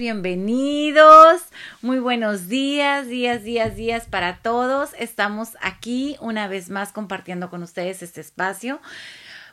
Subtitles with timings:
[0.00, 1.42] bienvenidos.
[1.82, 4.92] Muy buenos días, días, días, días para todos.
[4.98, 8.80] Estamos aquí una vez más compartiendo con ustedes este espacio.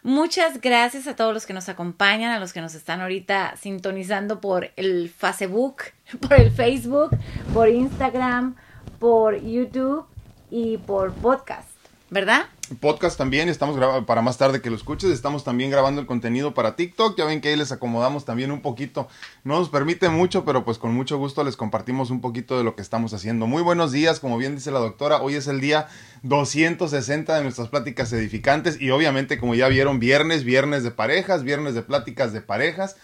[0.04, 4.40] Muchas gracias a todos los que nos acompañan, a los que nos están ahorita sintonizando
[4.40, 5.84] por el Facebook,
[6.22, 7.10] por el Facebook,
[7.54, 8.56] por Instagram,
[9.00, 10.06] por YouTube
[10.50, 11.68] y por podcast,
[12.10, 12.46] ¿verdad?
[12.76, 16.54] Podcast también, estamos grabando para más tarde que lo escuches, estamos también grabando el contenido
[16.54, 19.08] para TikTok, ya ven que ahí les acomodamos también un poquito,
[19.44, 22.76] no nos permite mucho, pero pues con mucho gusto les compartimos un poquito de lo
[22.76, 23.48] que estamos haciendo.
[23.48, 25.88] Muy buenos días, como bien dice la doctora, hoy es el día
[26.24, 31.74] 260 de nuestras pláticas edificantes y obviamente como ya vieron, viernes, viernes de parejas, viernes
[31.74, 32.98] de pláticas de parejas.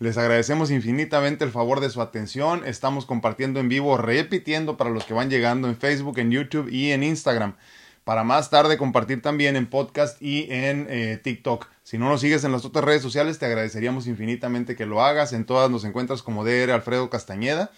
[0.00, 2.66] Les agradecemos infinitamente el favor de su atención.
[2.66, 6.90] Estamos compartiendo en vivo, repitiendo para los que van llegando en Facebook, en YouTube y
[6.90, 7.54] en Instagram
[8.04, 11.66] para más tarde compartir también en podcast y en eh, TikTok.
[11.82, 15.32] Si no nos sigues en las otras redes sociales, te agradeceríamos infinitamente que lo hagas.
[15.32, 17.70] En todas nos encuentras como DR Alfredo Castañeda,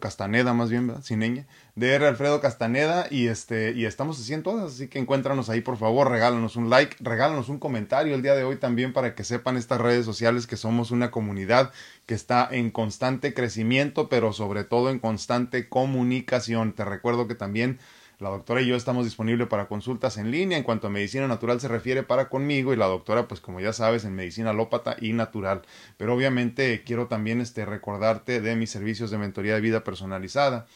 [0.00, 1.02] Castaneda más bien, ¿verdad?
[1.02, 1.46] Sin ñ.
[1.76, 5.78] DR Alfredo Castaneda y este y estamos así en todas, así que encuéntranos ahí por
[5.78, 9.56] favor, regálanos un like, regálanos un comentario el día de hoy también para que sepan
[9.56, 11.72] estas redes sociales que somos una comunidad
[12.04, 16.74] que está en constante crecimiento, pero sobre todo en constante comunicación.
[16.74, 17.78] Te recuerdo que también
[18.22, 21.60] la doctora y yo estamos disponibles para consultas en línea en cuanto a medicina natural
[21.60, 25.12] se refiere para conmigo y la doctora pues como ya sabes en medicina alópata y
[25.12, 25.62] natural.
[25.96, 30.66] Pero obviamente quiero también este, recordarte de mis servicios de mentoría de vida personalizada.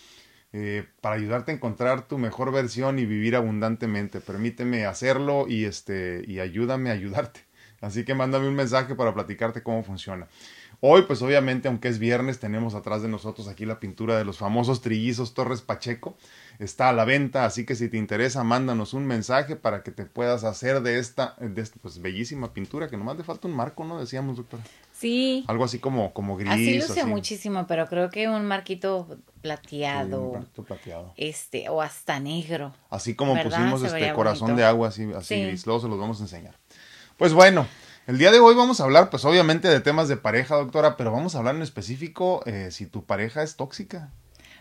[0.53, 4.21] Eh, para ayudarte a encontrar tu mejor versión y vivir abundantemente.
[4.21, 7.41] Permíteme hacerlo y, este, y ayúdame a ayudarte.
[7.81, 10.29] Así que mándame un mensaje para platicarte cómo funciona.
[10.81, 14.39] Hoy, pues obviamente, aunque es viernes, tenemos atrás de nosotros aquí la pintura de los
[14.39, 16.17] famosos trillizos Torres Pacheco
[16.59, 20.05] está a la venta, así que si te interesa, mándanos un mensaje para que te
[20.05, 23.85] puedas hacer de esta, de esta pues, bellísima pintura, que nomás le falta un marco,
[23.85, 24.01] ¿no?
[24.01, 24.63] Decíamos, doctora.
[24.93, 25.45] Sí.
[25.47, 26.51] Algo así como, como gris.
[26.51, 29.07] Así luce muchísimo, pero creo que un marquito
[29.43, 30.21] plateado.
[30.23, 31.13] un marquito plateado.
[31.17, 32.75] Este, o hasta negro.
[32.89, 35.67] Así como pusimos este corazón de agua, así, así gris.
[35.67, 36.57] Luego se los vamos a enseñar.
[37.19, 37.67] Pues bueno,
[38.07, 41.13] el día de hoy vamos a hablar, pues obviamente de temas de pareja, doctora, pero
[41.13, 44.13] vamos a hablar en específico eh, si tu pareja es tóxica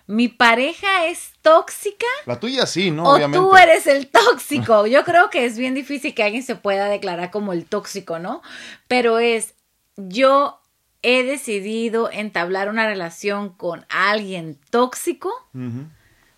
[0.07, 2.05] mi pareja es tóxica.
[2.25, 3.03] La tuya sí, ¿no?
[3.03, 4.85] O tú eres el tóxico.
[4.85, 8.41] Yo creo que es bien difícil que alguien se pueda declarar como el tóxico, ¿no?
[8.87, 9.55] Pero es,
[9.97, 10.59] yo
[11.01, 15.31] he decidido entablar una relación con alguien tóxico,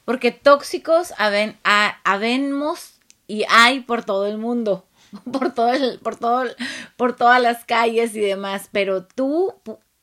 [0.06, 2.94] porque tóxicos habemos
[3.28, 4.86] y hay por todo el mundo,
[5.32, 6.46] por todo el, por todo,
[6.96, 9.56] por todas las calles y demás, pero tú,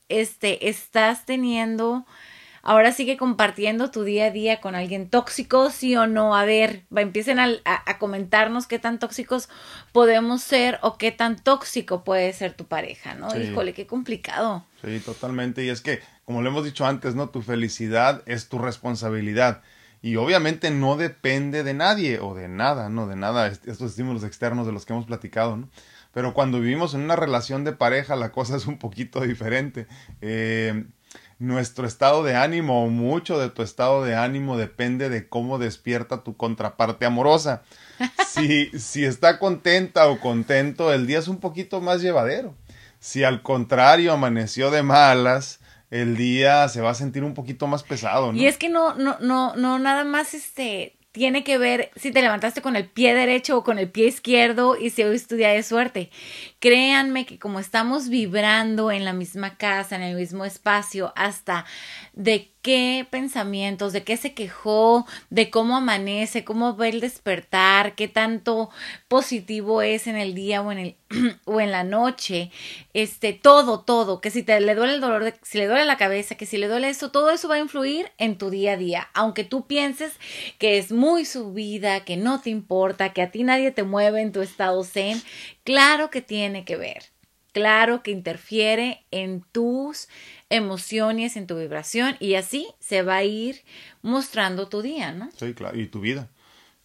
[0.09, 2.05] este, estás teniendo
[2.65, 6.35] ahora sigue compartiendo tu día a día con alguien tóxico, sí o no.
[6.35, 9.49] A ver, va, empiecen a, a, comentarnos qué tan tóxicos
[9.93, 13.29] podemos ser o qué tan tóxico puede ser tu pareja, ¿no?
[13.39, 14.65] Híjole, qué complicado.
[14.83, 15.65] Sí, totalmente.
[15.65, 17.29] Y es que, como lo hemos dicho antes, ¿no?
[17.29, 19.63] Tu felicidad es tu responsabilidad.
[20.03, 23.07] Y obviamente no depende de nadie o de nada, ¿no?
[23.07, 25.69] De nada, estos estímulos externos de los que hemos platicado, ¿no?
[26.13, 29.87] Pero cuando vivimos en una relación de pareja, la cosa es un poquito diferente.
[30.21, 30.85] Eh,
[31.39, 36.23] nuestro estado de ánimo o mucho de tu estado de ánimo depende de cómo despierta
[36.23, 37.63] tu contraparte amorosa.
[38.27, 42.57] Si, si está contenta o contento, el día es un poquito más llevadero.
[42.99, 45.61] Si al contrario amaneció de malas,
[45.93, 48.39] el día se va a sentir un poquito más pesado, ¿no?
[48.39, 52.23] Y es que no, no, no, no, nada más este tiene que ver si te
[52.23, 55.37] levantaste con el pie derecho o con el pie izquierdo y si hoy es tu
[55.37, 56.11] día de suerte.
[56.65, 61.67] Créanme que como estamos vibrando en la misma casa, en el mismo espacio, hasta
[62.15, 68.09] de qué pensamientos, de qué se quejó, de cómo amanece, cómo ve el despertar, qué
[68.09, 68.71] tanto
[69.07, 70.97] positivo es en el día o en el
[71.45, 72.51] o en la noche,
[72.93, 76.37] este todo, todo, que si te le duele el dolor, si le duele la cabeza,
[76.37, 79.09] que si le duele eso, todo eso va a influir en tu día a día,
[79.13, 80.15] aunque tú pienses
[80.59, 84.33] que es muy subida, que no te importa, que a ti nadie te mueve en
[84.33, 85.23] tu estado zen,
[85.65, 87.15] claro que tiene que ver
[87.55, 90.09] claro que interfiere en tus
[90.51, 93.63] emociones, en tu vibración y así se va a ir
[94.03, 95.31] mostrando tu día, ¿no?
[95.39, 96.29] Sí, claro, y tu vida.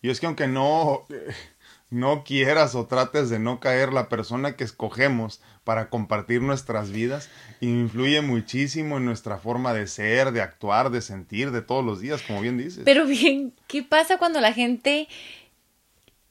[0.02, 1.06] Y es que aunque no,
[1.90, 7.30] no quieras o trates de no caer, la persona que escogemos para compartir nuestras vidas
[7.62, 12.22] influye muchísimo en nuestra forma de ser, de actuar, de sentir, de todos los días,
[12.22, 12.84] como bien dices.
[12.86, 15.08] Pero bien, ¿qué pasa cuando la gente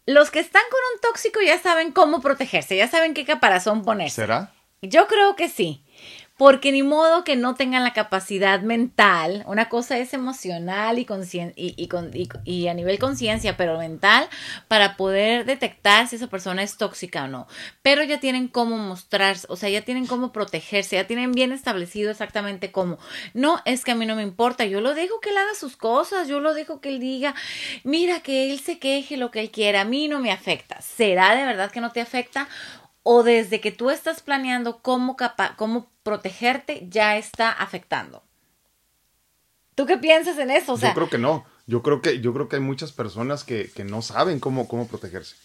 [0.08, 4.22] los que están con un tóxico ya saben cómo protegerse, ya saben qué caparazón ponerse.
[4.22, 4.54] ¿Será?
[4.80, 5.84] Yo creo que sí.
[6.38, 11.06] Porque ni modo que no tengan la capacidad mental, una cosa es emocional y,
[12.44, 14.28] y, a nivel conciencia, pero mental,
[14.68, 17.48] para poder detectar si esa persona es tóxica o no.
[17.82, 22.12] Pero ya tienen cómo mostrarse, o sea, ya tienen cómo protegerse, ya tienen bien establecido
[22.12, 22.98] exactamente cómo.
[23.34, 25.76] No, es que a mí no me importa, yo lo dejo que él haga sus
[25.76, 27.34] cosas, yo lo dejo que él diga,
[27.82, 30.80] mira, que él se queje lo que él quiera, a mí no me afecta.
[30.82, 32.48] ¿Será de verdad que no te afecta?
[33.10, 35.16] O desde que tú estás planeando cómo,
[35.56, 38.22] cómo protegerte ya está afectando.
[39.74, 40.76] ¿Tú qué piensas en eso?
[40.76, 41.46] yo creo que no.
[41.66, 45.36] Yo creo que, yo creo que hay muchas personas que, no saben cómo, cómo protegerse.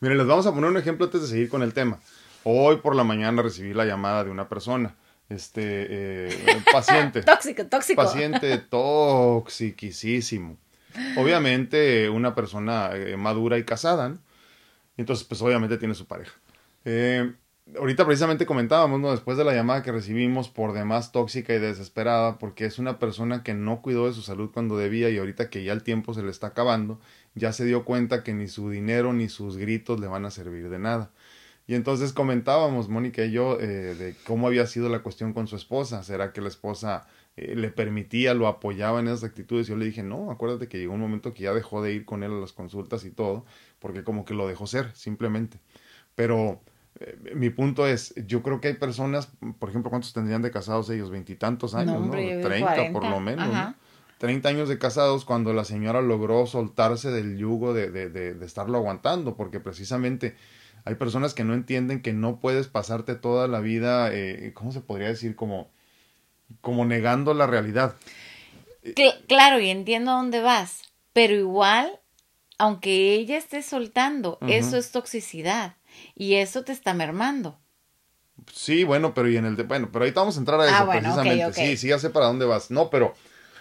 [0.00, 2.00] Miren, les vamos a poner un ejemplo antes de seguir con el tema.
[2.42, 4.96] Hoy por la mañana recibí la llamada de una persona,
[5.28, 7.22] este, eh, paciente.
[7.24, 8.02] tóxico, tóxico.
[8.02, 10.56] Paciente toxiquísimo.
[11.16, 14.18] Obviamente una persona eh, madura y casada, ¿no?
[14.96, 16.32] Entonces, pues obviamente tiene su pareja.
[16.90, 17.34] Eh,
[17.76, 19.10] ahorita precisamente comentábamos, ¿no?
[19.10, 23.42] Después de la llamada que recibimos por demás tóxica y desesperada, porque es una persona
[23.42, 26.22] que no cuidó de su salud cuando debía y ahorita que ya el tiempo se
[26.22, 26.98] le está acabando,
[27.34, 30.70] ya se dio cuenta que ni su dinero ni sus gritos le van a servir
[30.70, 31.10] de nada.
[31.66, 35.56] Y entonces comentábamos, Mónica y yo, eh, de cómo había sido la cuestión con su
[35.56, 36.02] esposa.
[36.02, 37.06] ¿Será que la esposa
[37.36, 39.66] eh, le permitía, lo apoyaba en esas actitudes?
[39.66, 42.22] Yo le dije, no, acuérdate que llegó un momento que ya dejó de ir con
[42.22, 43.44] él a las consultas y todo,
[43.78, 45.58] porque como que lo dejó ser, simplemente.
[46.14, 46.62] Pero
[47.00, 49.28] eh, mi punto es, yo creo que hay personas,
[49.58, 51.10] por ejemplo, ¿cuántos tendrían de casados ellos?
[51.10, 52.10] Veintitantos años, ¿no?
[52.10, 53.48] Treinta por lo menos,
[54.18, 58.78] Treinta años de casados cuando la señora logró soltarse del yugo de, de, de, estarlo
[58.78, 60.34] aguantando, porque precisamente
[60.84, 64.80] hay personas que no entienden que no puedes pasarte toda la vida, eh, ¿cómo se
[64.80, 65.36] podría decir?
[65.36, 65.70] Como,
[66.60, 67.94] como negando la realidad.
[69.28, 72.00] claro, y entiendo a dónde vas, pero igual,
[72.58, 75.77] aunque ella esté soltando, eso es toxicidad
[76.14, 77.58] y eso te está mermando.
[78.52, 80.66] Sí, bueno, pero y en el de, bueno, pero ahorita vamos a entrar a ah,
[80.66, 81.52] eso precisamente.
[81.52, 82.70] Sí, sí, ya sé para dónde vas.
[82.70, 83.14] No, pero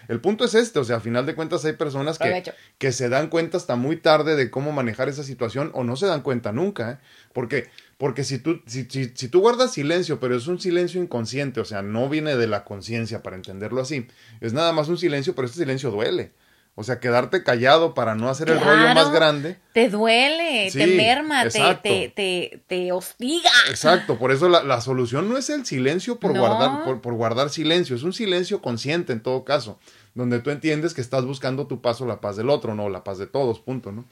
[0.08, 3.10] el punto es este, o sea, a final de cuentas hay personas que, que se
[3.10, 6.52] dan cuenta hasta muy tarde de cómo manejar esa situación o no se dan cuenta
[6.52, 6.98] nunca, ¿eh?
[7.34, 11.60] Porque, porque si tú, si, si, si tú guardas silencio, pero es un silencio inconsciente,
[11.60, 14.08] o sea, no viene de la conciencia para entenderlo así,
[14.40, 16.32] es nada más un silencio, pero este silencio duele.
[16.80, 19.58] O sea, quedarte callado para no hacer el rollo más grande.
[19.74, 23.50] Te duele, te merma, te, te, te, hostiga.
[23.68, 27.50] Exacto, por eso la, la solución no es el silencio por, guardar, por, por, guardar
[27.50, 29.80] silencio, es un silencio consciente en todo caso,
[30.14, 33.18] donde tú entiendes que estás buscando tu paso, la paz del otro, no la paz
[33.18, 34.06] de todos, punto, ¿no?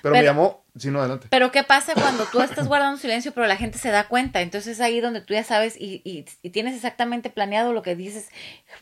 [0.00, 1.26] Pero, me llamó, sí, no, adelante.
[1.30, 4.40] Pero ¿qué pasa cuando tú estás guardando silencio, pero la gente se da cuenta?
[4.40, 7.94] Entonces es ahí donde tú ya sabes y, y, y tienes exactamente planeado lo que
[7.94, 8.30] dices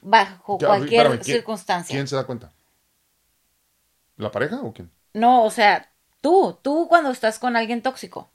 [0.02, 1.96] bajo cualquier circunstancia.
[1.96, 2.52] ¿Quién se da cuenta?
[4.16, 4.90] ¿La pareja o quién?
[5.12, 5.90] No, o sea,
[6.20, 8.30] tú, tú cuando estás con alguien tóxico.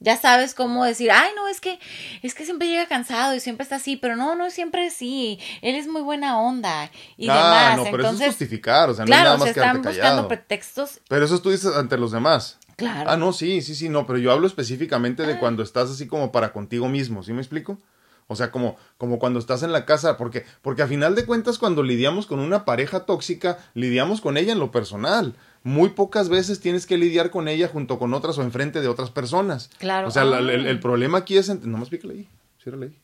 [0.00, 1.78] Ya sabes cómo decir, ay, no, es que,
[2.22, 5.38] es que siempre llega cansado y siempre está así, pero no, no siempre así.
[5.62, 7.76] Él es muy buena onda y ah, demás.
[7.78, 11.00] no, pero eso es justificar, o sea, no es nada más se están buscando pretextos.
[11.08, 12.58] Pero eso tú dices ante los demás.
[12.76, 13.08] Claro.
[13.08, 15.40] Ah, no, sí, sí, sí, no, pero yo hablo específicamente de ah.
[15.40, 17.78] cuando estás así como para contigo mismo, ¿sí me explico?
[18.26, 21.58] O sea, como, como cuando estás en la casa, porque, porque a final de cuentas
[21.58, 25.34] cuando lidiamos con una pareja tóxica, lidiamos con ella en lo personal.
[25.62, 29.10] Muy pocas veces tienes que lidiar con ella junto con otras o enfrente de otras
[29.10, 29.70] personas.
[29.78, 30.08] Claro.
[30.08, 31.48] O sea, el, el, problema aquí es...
[31.64, 32.28] No más pícale ahí,
[32.62, 32.98] ciérrale ahí.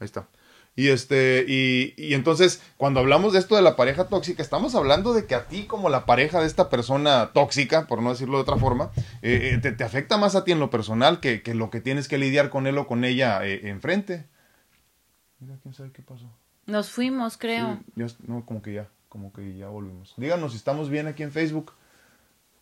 [0.00, 0.28] Ahí está.
[0.76, 5.14] Y este, y, y, entonces, cuando hablamos de esto de la pareja tóxica, estamos hablando
[5.14, 8.42] de que a ti, como la pareja de esta persona tóxica, por no decirlo de
[8.42, 8.90] otra forma,
[9.22, 11.80] eh, eh, te, te, afecta más a ti en lo personal que, que, lo que
[11.80, 14.26] tienes que lidiar con él o con ella eh, enfrente.
[15.38, 16.28] Mira, quién sabe qué pasó.
[16.66, 17.80] Nos fuimos, creo.
[18.26, 20.14] no, como que ya, como que ya volvimos.
[20.16, 21.72] Díganos si estamos bien aquí en Facebook,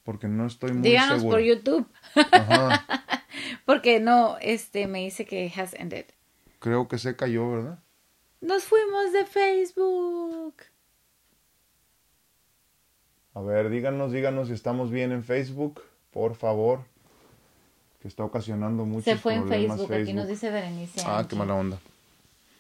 [0.05, 1.87] porque no estoy muy Díganos por YouTube.
[2.31, 2.85] Ajá.
[3.65, 6.07] porque no, este, me dice que has ended.
[6.59, 7.79] Creo que se cayó, ¿verdad?
[8.43, 10.57] Nos fuimos de Facebook.
[13.35, 15.81] A ver, díganos, díganos si estamos bien en Facebook,
[16.11, 16.81] por favor.
[18.01, 21.03] Que está ocasionando muchos Se fue en Facebook, aquí nos dice Berenice.
[21.07, 21.79] Ah, qué mala onda.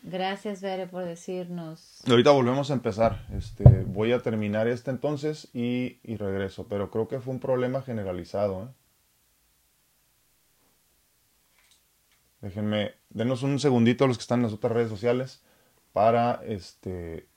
[0.04, 2.00] Gracias, Bere, por decirnos.
[2.08, 3.26] Ahorita volvemos a empezar.
[3.36, 7.82] Este, voy a terminar este entonces y, y regreso, pero creo que fue un problema
[7.82, 8.62] generalizado.
[8.62, 8.68] ¿eh?
[12.40, 15.42] Déjenme, denos un segundito a los que están en las otras redes sociales
[15.92, 17.28] para este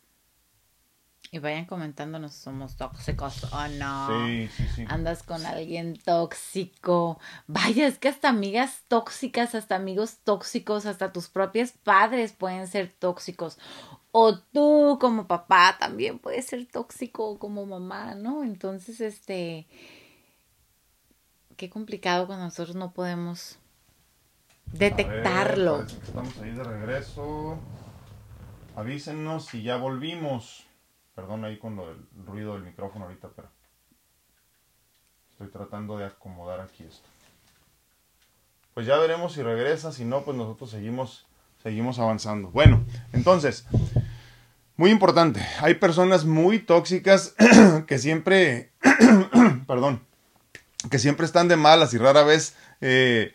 [1.32, 4.26] y vayan comentándonos somos tóxicos o no.
[4.26, 4.86] Sí, sí, sí.
[4.88, 7.20] Andas con alguien tóxico.
[7.48, 12.94] Vaya, es que hasta amigas tóxicas, hasta amigos tóxicos, hasta tus propios padres pueden ser
[13.00, 13.58] tóxicos.
[14.12, 18.44] O tú como papá también puedes ser tóxico como mamá, ¿no?
[18.44, 19.68] Entonces, este,
[21.58, 23.58] qué complicado cuando nosotros no podemos
[24.72, 25.82] detectarlo.
[25.82, 27.60] estamos ahí de regreso.
[28.76, 30.66] Avísenos si ya volvimos.
[31.16, 33.48] Perdón ahí con lo del ruido del micrófono ahorita, pero
[35.32, 37.08] estoy tratando de acomodar aquí esto.
[38.74, 41.26] Pues ya veremos si regresa, si no, pues nosotros seguimos,
[41.64, 42.50] seguimos avanzando.
[42.50, 43.66] Bueno, entonces,
[44.76, 47.34] muy importante, hay personas muy tóxicas
[47.88, 48.74] que siempre,
[49.68, 50.02] perdón,
[50.92, 53.32] que siempre están de malas y rara vez eh,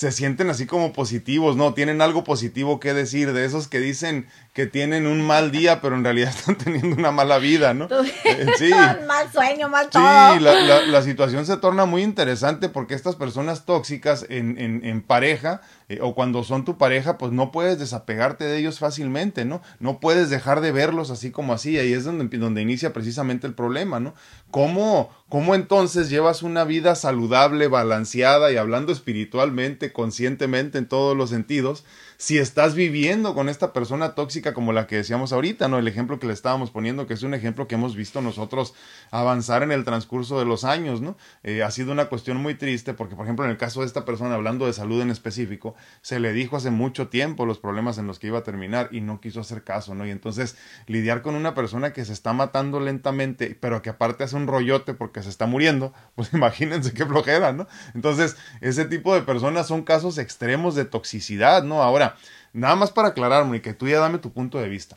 [0.00, 1.74] se sienten así como positivos, ¿no?
[1.74, 5.94] Tienen algo positivo que decir, de esos que dicen que tienen un mal día, pero
[5.94, 7.88] en realidad están teniendo una mala vida, ¿no?
[8.24, 8.70] Eh, sí.
[9.06, 10.02] mal sueño, mal todo.
[10.02, 15.02] Sí, la, la, situación se torna muy interesante porque estas personas tóxicas en, en, en
[15.02, 19.62] pareja eh, o cuando son tu pareja, pues no puedes desapegarte de ellos fácilmente, ¿no?
[19.78, 23.54] No puedes dejar de verlos así como así, ahí es donde, donde inicia precisamente el
[23.54, 24.14] problema, ¿no?
[24.50, 31.30] ¿Cómo, ¿Cómo entonces llevas una vida saludable, balanceada y hablando espiritualmente, conscientemente en todos los
[31.30, 31.84] sentidos?
[32.20, 35.78] Si estás viviendo con esta persona tóxica como la que decíamos ahorita, ¿no?
[35.78, 38.74] El ejemplo que le estábamos poniendo, que es un ejemplo que hemos visto nosotros
[39.10, 41.16] avanzar en el transcurso de los años, ¿no?
[41.44, 44.04] Eh, ha sido una cuestión muy triste porque, por ejemplo, en el caso de esta
[44.04, 48.06] persona, hablando de salud en específico, se le dijo hace mucho tiempo los problemas en
[48.06, 50.06] los que iba a terminar y no quiso hacer caso, ¿no?
[50.06, 54.36] Y entonces lidiar con una persona que se está matando lentamente, pero que aparte hace
[54.36, 57.66] un rollote porque se está muriendo, pues imagínense qué flojera, ¿no?
[57.94, 61.82] Entonces, ese tipo de personas son casos extremos de toxicidad, ¿no?
[61.82, 62.09] Ahora,
[62.52, 64.96] nada más para aclarar, que tú ya dame tu punto de vista.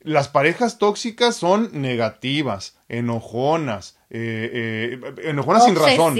[0.00, 6.18] Las parejas tóxicas son negativas, enojonas, eh, eh, enojonas sin razón.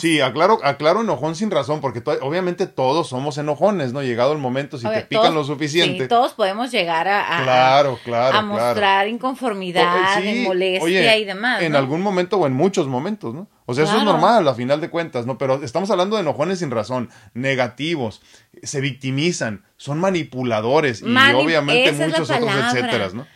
[0.00, 4.02] Sí, aclaro, aclaro enojón sin razón, porque obviamente todos somos enojones, ¿no?
[4.02, 6.02] Llegado el momento, si te pican lo suficiente.
[6.02, 11.62] Sí, todos podemos llegar a, claro, claro, a mostrar inconformidad, molestia y demás.
[11.62, 13.46] En algún momento o en muchos momentos, ¿no?
[13.70, 15.38] O sea, eso es normal a final de cuentas, ¿no?
[15.38, 18.20] Pero estamos hablando de enojones sin razón, negativos,
[18.64, 23.28] se victimizan, son manipuladores y obviamente muchos otros etcétera, ¿no?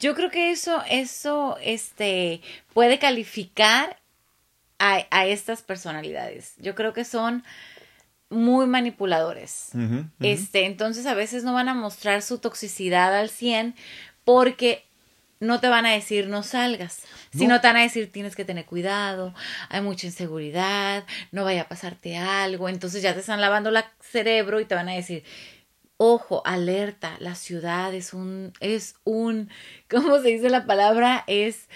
[0.00, 2.40] Yo creo que eso, eso, este,
[2.72, 4.00] puede calificar
[4.78, 6.54] a, a estas personalidades.
[6.56, 7.44] Yo creo que son
[8.30, 9.72] muy manipuladores.
[10.20, 13.74] Este, entonces a veces no van a mostrar su toxicidad al 100
[14.24, 14.86] porque
[15.42, 18.64] no te van a decir no salgas, sino te van a decir tienes que tener
[18.64, 19.34] cuidado,
[19.68, 24.60] hay mucha inseguridad, no vaya a pasarte algo, entonces ya te están lavando el cerebro
[24.60, 25.24] y te van a decir
[25.96, 29.50] ojo, alerta, la ciudad es un, es un,
[29.90, 31.24] ¿cómo se dice la palabra?
[31.26, 31.68] Es,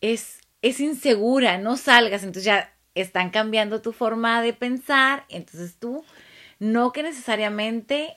[0.00, 6.04] es, es insegura, no salgas, entonces ya están cambiando tu forma de pensar, entonces tú,
[6.58, 8.16] no que necesariamente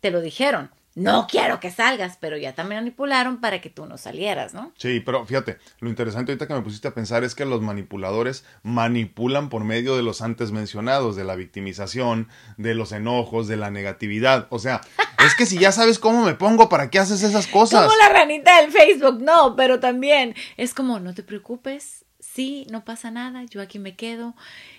[0.00, 3.98] te lo dijeron, no quiero que salgas, pero ya también manipularon para que tú no
[3.98, 4.72] salieras, ¿no?
[4.78, 8.46] Sí, pero fíjate, lo interesante ahorita que me pusiste a pensar es que los manipuladores
[8.62, 13.70] manipulan por medio de los antes mencionados, de la victimización, de los enojos, de la
[13.70, 14.46] negatividad.
[14.48, 14.80] O sea,
[15.26, 17.84] es que si ya sabes cómo me pongo, ¿para qué haces esas cosas?
[17.84, 22.05] Como la ranita del Facebook, no, pero también es como, no te preocupes,
[22.36, 24.34] sí, no pasa nada, yo aquí me quedo.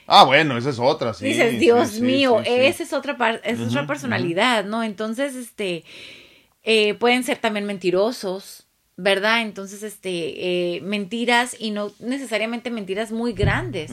[0.06, 1.26] Ah, bueno, esa es otra, sí.
[1.26, 4.84] Dices, Dios mío, esa es otra, es otra personalidad, ¿no?
[4.84, 5.84] Entonces, este,
[6.64, 8.67] eh, pueden ser también mentirosos,
[8.98, 9.44] ¿verdad?
[9.44, 13.92] Entonces, este, eh, mentiras y no necesariamente mentiras muy grandes,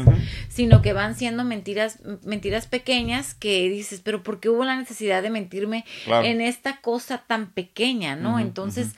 [0.49, 5.23] sino que van siendo mentiras, mentiras pequeñas que dices, pero ¿por qué hubo la necesidad
[5.23, 8.39] de mentirme en esta cosa tan pequeña, ¿no?
[8.39, 8.95] Entonces,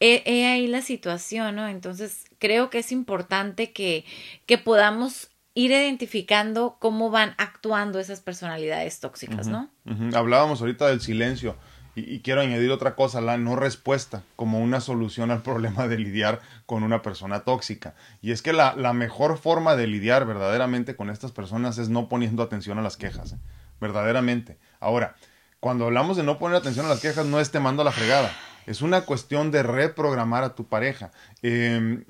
[0.00, 1.68] he, ahí la situación, ¿no?
[1.68, 4.06] Entonces, creo que es importante que,
[4.46, 9.68] que podamos ir identificando cómo van actuando esas personalidades tóxicas, ¿no?
[10.14, 11.58] Hablábamos ahorita del silencio
[11.94, 16.40] y, quiero añadir otra cosa, la no respuesta como una solución al problema de lidiar
[16.66, 17.94] con una persona tóxica.
[18.20, 22.08] Y es que la, la mejor forma de lidiar verdaderamente con estas personas es no
[22.08, 23.38] poniendo atención a las quejas, ¿eh?
[23.80, 24.58] verdaderamente.
[24.80, 25.16] Ahora,
[25.60, 28.32] cuando hablamos de no poner atención a las quejas, no es te mando la fregada.
[28.66, 31.10] Es una cuestión de reprogramar a tu pareja.
[31.42, 32.04] Em,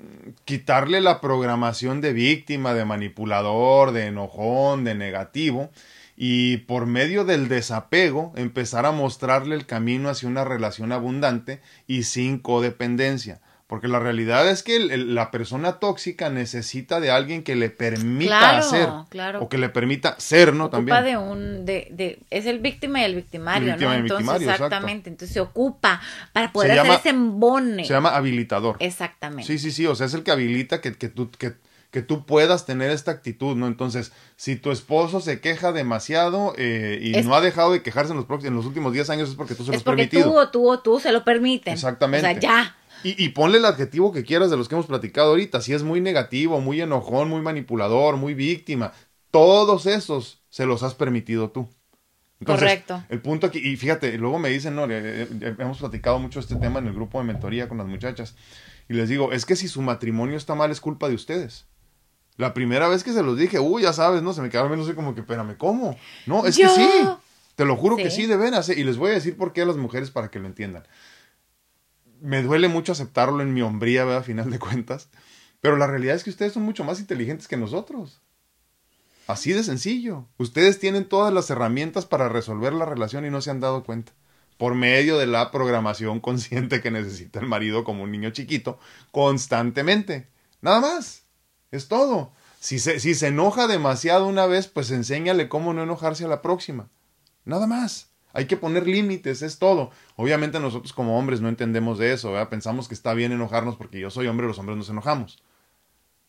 [0.45, 5.71] quitarle la programación de víctima, de manipulador, de enojón, de negativo.
[6.15, 12.03] Y por medio del desapego empezar a mostrarle el camino hacia una relación abundante y
[12.03, 13.41] sin codependencia.
[13.73, 18.87] Porque la realidad es que la persona tóxica necesita de alguien que le permita hacer.
[19.09, 19.41] Claro.
[19.41, 20.65] O que le permita ser, ¿no?
[20.65, 21.65] Ocupa de un.
[21.65, 23.93] De, de, es el víctima y el victimario, ¿no?
[23.93, 25.09] Entonces, exactamente.
[25.09, 25.99] Entonces se ocupa
[26.33, 27.85] para poder hacer ese embone.
[27.85, 28.75] Se llama habilitador.
[28.79, 29.47] Exactamente.
[29.47, 29.87] Sí, sí, sí.
[29.87, 31.31] O sea, es el que habilita que, que tú.
[31.31, 31.53] Que,
[31.93, 33.67] que tú puedas tener esta actitud, ¿no?
[33.67, 38.17] Entonces, si tu esposo se queja demasiado eh, y no ha dejado de quejarse en
[38.17, 40.23] los, en los últimos 10 años es porque tú se lo has permitido.
[40.23, 41.71] Tú o tú o tú se lo permiten.
[41.71, 42.25] Exactamente.
[42.25, 42.75] O sea, ya.
[43.03, 45.61] Y, ponle el adjetivo que quieras de los que hemos platicado ahorita.
[45.61, 48.93] Si es muy negativo, muy enojón, muy manipulador, muy víctima,
[49.29, 51.69] todos esos se los has permitido tú.
[52.43, 53.03] Correcto.
[53.09, 56.55] El punto aquí, y fíjate, luego me dicen, no, eh, eh, hemos platicado mucho este
[56.55, 58.35] tema en el grupo de mentoría con las muchachas,
[58.89, 61.67] y les digo, es que si su matrimonio está mal es culpa de ustedes.
[62.37, 64.33] La primera vez que se los dije, uy, ya sabes, ¿no?
[64.33, 65.97] Se me quedaron viendo así como que, espérame, ¿cómo?
[66.25, 66.89] No, es que sí.
[67.55, 68.69] Te lo juro que sí, de veras.
[68.69, 70.87] Y les voy a decir por qué a las mujeres para que lo entiendan.
[72.21, 74.21] Me duele mucho aceptarlo en mi hombría, ¿verdad?
[74.21, 75.09] A final de cuentas.
[75.61, 78.21] Pero la realidad es que ustedes son mucho más inteligentes que nosotros.
[79.27, 80.27] Así de sencillo.
[80.37, 84.11] Ustedes tienen todas las herramientas para resolver la relación y no se han dado cuenta.
[84.57, 88.79] Por medio de la programación consciente que necesita el marido como un niño chiquito,
[89.11, 90.27] constantemente.
[90.61, 91.22] Nada más.
[91.73, 92.31] Es todo.
[92.59, 96.43] Si se, si se enoja demasiado una vez, pues enséñale cómo no enojarse a la
[96.43, 96.87] próxima.
[97.45, 98.11] Nada más.
[98.31, 99.89] Hay que poner límites, es todo.
[100.15, 102.49] Obviamente nosotros como hombres no entendemos de eso, ¿verdad?
[102.49, 105.41] Pensamos que está bien enojarnos porque yo soy hombre, los hombres nos enojamos.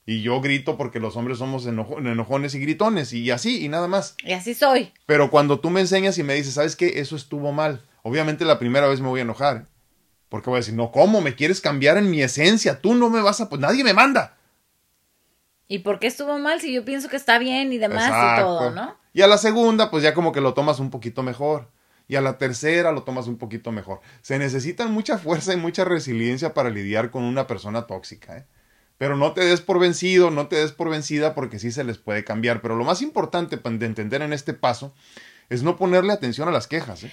[0.07, 4.17] Y yo grito porque los hombres somos enojones y gritones y así y nada más.
[4.25, 4.95] Y así soy.
[5.05, 7.01] Pero cuando tú me enseñas y me dices, ¿sabes qué?
[7.01, 7.85] Eso estuvo mal.
[8.03, 9.67] Obviamente la primera vez me voy a enojar.
[10.31, 11.21] Porque voy a decir, no, ¿cómo?
[11.21, 12.81] ¿Me quieres cambiar en mi esencia?
[12.81, 13.51] Tú no me vas a...
[13.51, 14.39] Pues nadie me manda.
[15.67, 18.71] ¿Y por qué estuvo mal si yo pienso que está bien y demás y todo,
[18.71, 18.97] no?
[19.13, 21.71] Y a la segunda, pues ya como que lo tomas un poquito mejor.
[22.07, 24.01] Y a la tercera lo tomas un poquito mejor.
[24.21, 28.47] Se necesita mucha fuerza y mucha resiliencia para lidiar con una persona tóxica, ¿eh?
[28.99, 31.99] Pero no te des por vencido, no te des por vencida porque sí se les
[31.99, 32.61] puede cambiar.
[32.61, 34.95] Pero lo más importante de entender en este paso
[35.49, 37.05] es no ponerle atención a las quejas.
[37.05, 37.13] ¿eh?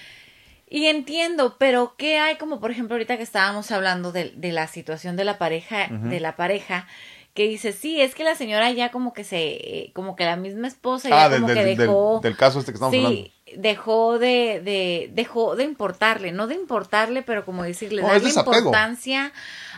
[0.68, 4.68] Y entiendo, pero ¿qué hay como por ejemplo ahorita que estábamos hablando de, de la
[4.68, 6.86] situación de la pareja, de la pareja,
[7.34, 10.68] que dice, sí, es que la señora ya como que se, como que la misma
[10.68, 12.20] esposa ya ah, como que dejó...
[12.22, 17.22] Del, caso este que estamos sí, dejó de, de, dejó de importarle, no de importarle,
[17.22, 19.32] pero como decirle, darle importancia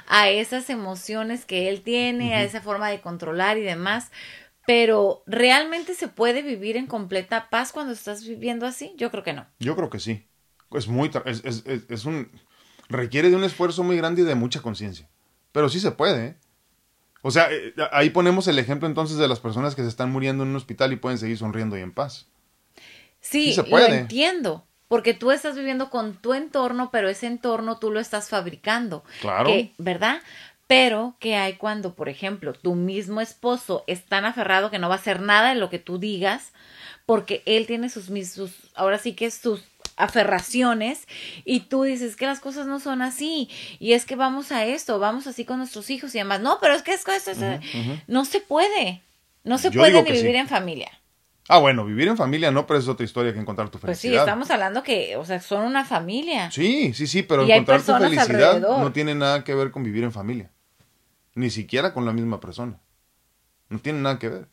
[0.08, 4.10] a esas emociones que él tiene, a esa forma de controlar y demás.
[4.66, 8.94] Pero ¿realmente se puede vivir en completa paz cuando estás viviendo así?
[8.96, 9.46] Yo creo que no.
[9.60, 10.26] Yo creo que sí.
[10.72, 12.30] Es muy, es, es, es un,
[12.88, 15.08] requiere de un esfuerzo muy grande y de mucha conciencia.
[15.52, 16.36] Pero sí se puede, ¿eh?
[17.26, 20.42] O sea, eh, ahí ponemos el ejemplo entonces de las personas que se están muriendo
[20.42, 22.26] en un hospital y pueden seguir sonriendo y en paz.
[23.20, 24.66] Sí, lo entiendo.
[24.88, 29.04] Porque tú estás viviendo con tu entorno, pero ese entorno tú lo estás fabricando.
[29.22, 29.50] Claro.
[29.78, 30.20] ¿Verdad?
[30.66, 34.96] Pero, ¿qué hay cuando, por ejemplo, tu mismo esposo es tan aferrado que no va
[34.96, 36.52] a hacer nada en lo que tú digas,
[37.06, 39.62] porque él tiene sus, sus ahora sí que sus
[39.96, 41.06] aferraciones
[41.44, 44.98] y tú dices que las cosas no son así y es que vamos a esto,
[44.98, 46.40] vamos así con nuestros hijos y demás.
[46.40, 47.46] No, pero es que es, esto
[48.06, 49.02] no se puede.
[49.44, 50.90] No se puede ni vivir en familia.
[51.48, 54.12] Ah, bueno, vivir en familia no, pero es otra historia que encontrar tu felicidad.
[54.12, 56.50] Pues sí, estamos hablando que, o sea, son una familia.
[56.50, 60.12] Sí, sí, sí, pero encontrar tu felicidad no tiene nada que ver con vivir en
[60.12, 60.50] familia.
[61.34, 62.80] Ni siquiera con la misma persona.
[63.68, 64.48] No tiene nada que ver.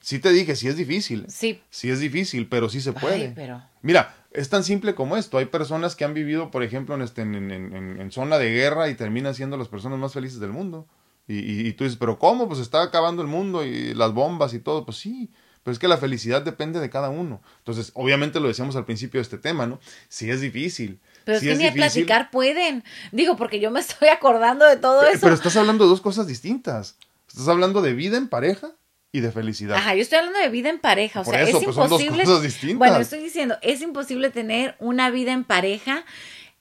[0.00, 1.24] Sí te dije, sí es difícil.
[1.28, 1.62] Sí.
[1.70, 3.30] Sí es difícil, pero sí se puede.
[3.30, 3.62] pero...
[3.80, 5.38] Mira, es tan simple como esto.
[5.38, 9.34] Hay personas que han vivido, por ejemplo, en, este, en, zona de guerra y terminan
[9.34, 10.86] siendo las personas más felices del mundo.
[11.26, 12.46] Y, y, tú dices, pero ¿cómo?
[12.46, 14.84] Pues está acabando el mundo y las bombas y todo.
[14.84, 15.30] Pues sí,
[15.62, 17.42] pero es que la felicidad depende de cada uno.
[17.58, 19.80] Entonces, obviamente lo decíamos al principio de este tema, ¿no?
[20.08, 21.00] Sí es difícil.
[21.24, 22.84] Pero es que ni a platicar pueden.
[23.10, 25.18] Digo, porque yo me estoy acordando de todo eso.
[25.22, 26.96] Pero estás hablando de dos cosas distintas.
[27.26, 28.76] Estás hablando de vida en pareja
[29.16, 29.76] y de felicidad.
[29.76, 31.74] Ajá, yo estoy hablando de vida en pareja, o sea, es imposible.
[31.74, 32.78] Pues, son dos cosas distintas.
[32.78, 36.04] Bueno, estoy diciendo, es imposible tener una vida en pareja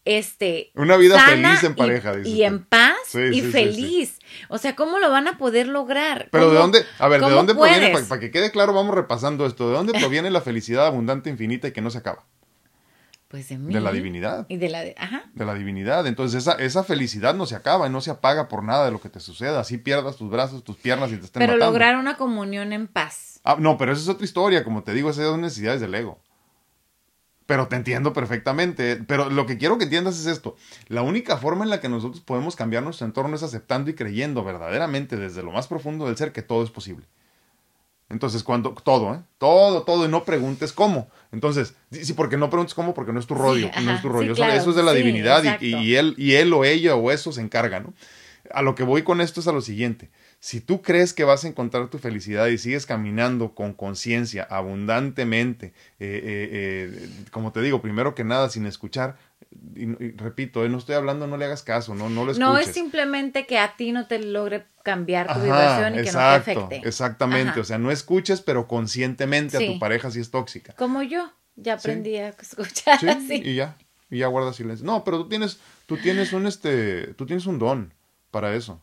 [0.05, 4.19] este una vida feliz en pareja y, en paz y feliz.
[4.49, 7.55] O sea cómo lo van a poder lograr pero de dónde a ver de dónde
[7.55, 9.67] proviene para, que quede claro vamos repasando esto.
[9.67, 12.23] De dónde proviene la felicidad abundante infinita y que no se acaba
[13.35, 14.45] pues de mí de la divinidad.
[14.47, 15.25] y de la ajá.
[15.33, 16.07] De la divinidad.
[16.07, 19.01] Entonces esa esa felicidad no se acaba y no se apaga por nada de lo
[19.01, 19.59] que te suceda.
[19.59, 23.41] Así pierdas tus brazos tus piernas y te estén pero lograr una comunión en paz.
[23.43, 24.63] Ah no pero esa es otra historia.
[24.63, 26.17] Como te digo esas son necesidades del ego.
[27.45, 29.03] Pero te entiendo perfectamente.
[29.05, 30.55] Pero lo que quiero que entiendas es esto.
[30.87, 34.45] La única forma en la que nosotros podemos cambiar nuestro entorno es aceptando y creyendo
[34.45, 37.05] verdaderamente desde lo más profundo del ser que todo es posible.
[38.09, 39.19] Entonces, cuando todo, ¿eh?
[39.39, 41.09] Todo, todo, y no preguntes cómo.
[41.31, 44.33] Entonces, sí, porque no preguntes cómo, porque no es tu rollo, no es tu rollo.
[44.33, 47.41] eso, es de la divinidad y, y, él, y él o ella o eso se
[47.41, 47.93] encarga, ¿no?
[48.53, 50.11] A lo que voy con esto es a lo siguiente.
[50.45, 55.73] Si tú crees que vas a encontrar tu felicidad y sigues caminando con conciencia, abundantemente,
[55.99, 56.49] eh, eh,
[57.01, 59.17] eh, como te digo, primero que nada, sin escuchar,
[59.75, 62.37] y, repito, no estoy hablando, no le hagas caso, no, no lo escuches.
[62.37, 66.19] No es simplemente que a ti no te logre cambiar tu vibración y que no
[66.19, 66.81] te afecte.
[66.83, 70.75] Exactamente, o sea, no escuches, pero conscientemente a tu pareja si es tóxica.
[70.75, 73.41] Como yo, ya aprendí a escuchar así.
[73.43, 73.77] Y ya,
[74.11, 74.85] y ya guarda silencio.
[74.85, 77.95] No, pero tú tienes, tú tienes un este, tú tienes un don
[78.29, 78.79] para eso.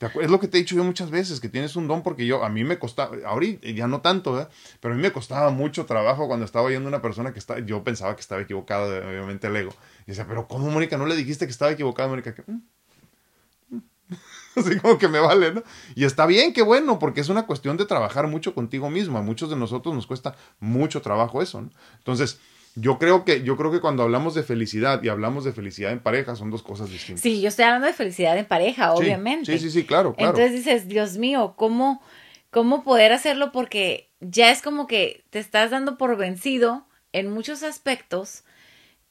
[0.00, 2.42] Es lo que te he dicho yo muchas veces, que tienes un don porque yo,
[2.42, 4.48] a mí me costaba, ahorita ya no tanto,
[4.80, 7.84] pero a mí me costaba mucho trabajo cuando estaba oyendo una persona que está, yo
[7.84, 9.74] pensaba que estaba equivocada, obviamente el ego.
[10.06, 10.96] Y decía, pero ¿cómo, Mónica?
[10.96, 12.34] ¿No le dijiste que estaba equivocada, Mónica?
[12.46, 13.82] Mm, mm".
[14.56, 15.62] Así como que me vale, ¿no?
[15.94, 19.18] Y está bien, qué bueno, porque es una cuestión de trabajar mucho contigo mismo.
[19.18, 21.70] A muchos de nosotros nos cuesta mucho trabajo eso, ¿no?
[21.98, 22.40] Entonces,
[22.74, 26.00] yo creo que, yo creo que cuando hablamos de felicidad y hablamos de felicidad en
[26.00, 27.22] pareja son dos cosas distintas.
[27.22, 29.52] Sí, yo estoy hablando de felicidad en pareja, obviamente.
[29.52, 30.30] Sí, sí, sí, claro, claro.
[30.30, 32.02] Entonces dices, Dios mío, ¿cómo,
[32.50, 33.52] cómo poder hacerlo?
[33.52, 38.44] Porque ya es como que te estás dando por vencido en muchos aspectos,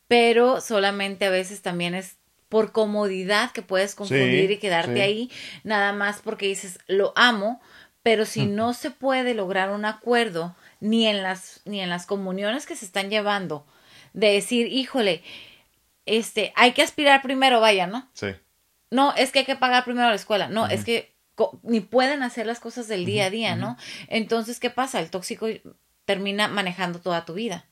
[0.08, 2.16] pero solamente a veces también es
[2.48, 5.30] por comodidad que puedes confundir y quedarte ahí,
[5.64, 7.62] nada más porque dices, lo amo,
[8.02, 12.66] pero si no se puede lograr un acuerdo, ni en las, ni en las comuniones
[12.66, 13.66] que se están llevando,
[14.14, 15.24] de decir, híjole,
[16.06, 18.10] este, hay que aspirar primero, vaya, ¿no?
[18.14, 18.28] Sí.
[18.92, 20.48] No, es que hay que pagar primero la escuela.
[20.50, 21.16] No, es que
[21.62, 23.78] ni pueden hacer las cosas del día a día, ¿no?
[24.08, 25.00] Entonces, ¿qué pasa?
[25.00, 25.48] El tóxico
[26.06, 27.66] termina manejando toda tu vida.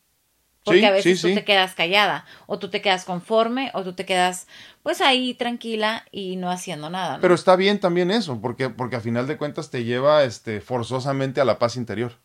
[0.64, 4.06] Porque a veces tú te quedas callada, o tú te quedas conforme, o tú te
[4.06, 4.48] quedas
[4.84, 7.20] pues ahí tranquila y no haciendo nada.
[7.22, 11.40] Pero está bien también eso, porque, porque a final de cuentas te lleva este, forzosamente
[11.40, 12.18] a la paz interior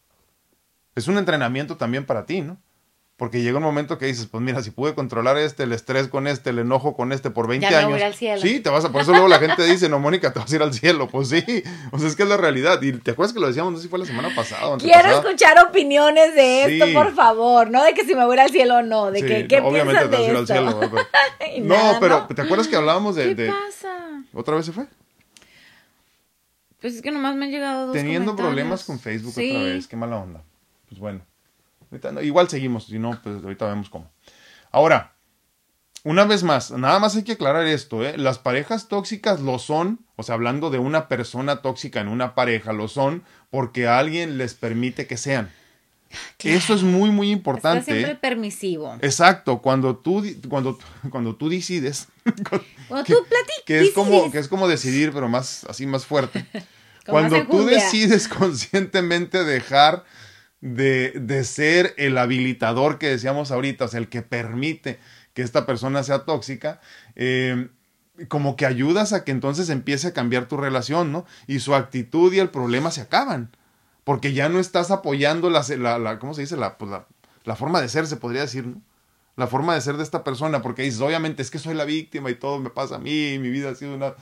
[0.94, 2.59] es un entrenamiento también para ti, ¿no?
[3.16, 6.26] Porque llega un momento que dices, pues mira, si pude controlar este, el estrés con
[6.26, 7.90] este, el enojo con este por 20 ya años.
[7.90, 8.42] Me voy al cielo.
[8.42, 10.57] Sí, te vas a, por eso luego la gente dice, no, Mónica, te vas a
[10.57, 11.09] ir al cielo.
[11.09, 12.83] Pues sí, o sea, es que es la realidad.
[12.83, 14.76] Y te acuerdas que lo decíamos, no sé si fue la semana pasada.
[14.78, 17.70] Quiero escuchar opiniones de esto, por favor.
[17.70, 20.09] No de que si me voy al cielo o no, de que, ¿qué obviamente te
[20.09, 20.81] vas a ir al cielo.
[21.61, 23.37] no, pero ¿te acuerdas que hablábamos de.
[23.37, 24.24] ¿Qué pasa?
[24.33, 24.87] ¿Otra vez se fue?
[26.81, 29.94] Pues es que nomás me han llegado dos Teniendo problemas con Facebook otra vez, qué
[29.94, 30.42] mala onda.
[30.92, 31.24] Pues bueno
[32.22, 34.11] igual seguimos, si no, pues ahorita vemos cómo.
[34.70, 35.14] Ahora,
[36.05, 38.16] una vez más, nada más hay que aclarar esto, ¿eh?
[38.16, 42.72] Las parejas tóxicas lo son, o sea, hablando de una persona tóxica en una pareja,
[42.72, 45.50] lo son porque alguien les permite que sean.
[46.40, 47.78] Eso es muy, muy importante.
[47.81, 48.18] Está siempre ¿eh?
[48.20, 48.98] permisivo.
[49.00, 50.78] Exacto, cuando tú, cuando,
[51.11, 52.09] cuando tú decides.
[52.88, 53.64] cuando tú platicas.
[53.64, 56.44] Que es, como, que es como decidir, pero más, así más fuerte.
[57.07, 60.05] cuando tú decides conscientemente dejar
[60.62, 64.98] de, de ser el habilitador que decíamos ahorita, o sea, el que permite
[65.35, 66.81] que esta persona sea tóxica,
[67.16, 67.68] eh,
[68.29, 71.27] como que ayudas a que entonces empiece a cambiar tu relación, ¿no?
[71.46, 73.51] Y su actitud y el problema se acaban,
[74.05, 76.57] porque ya no estás apoyando la, la, la ¿cómo se dice?
[76.57, 77.07] La, pues la,
[77.44, 78.81] la forma de ser, se podría decir, ¿no?
[79.35, 82.31] La forma de ser de esta persona, porque dices, obviamente es que soy la víctima
[82.31, 84.14] y todo me pasa a mí, mi vida ha sido una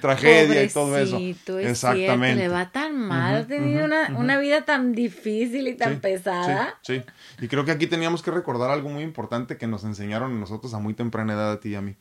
[0.00, 1.18] tragedia y todo eso.
[1.58, 2.36] Exactamente.
[2.36, 6.78] le va tan mal, uh tenido una, una, vida tan difícil y tan pesada.
[6.82, 7.04] Sí, sí,
[7.44, 10.72] y creo que aquí teníamos que recordar algo muy importante que nos enseñaron a nosotros
[10.72, 11.96] a muy temprana edad a ti y a mí,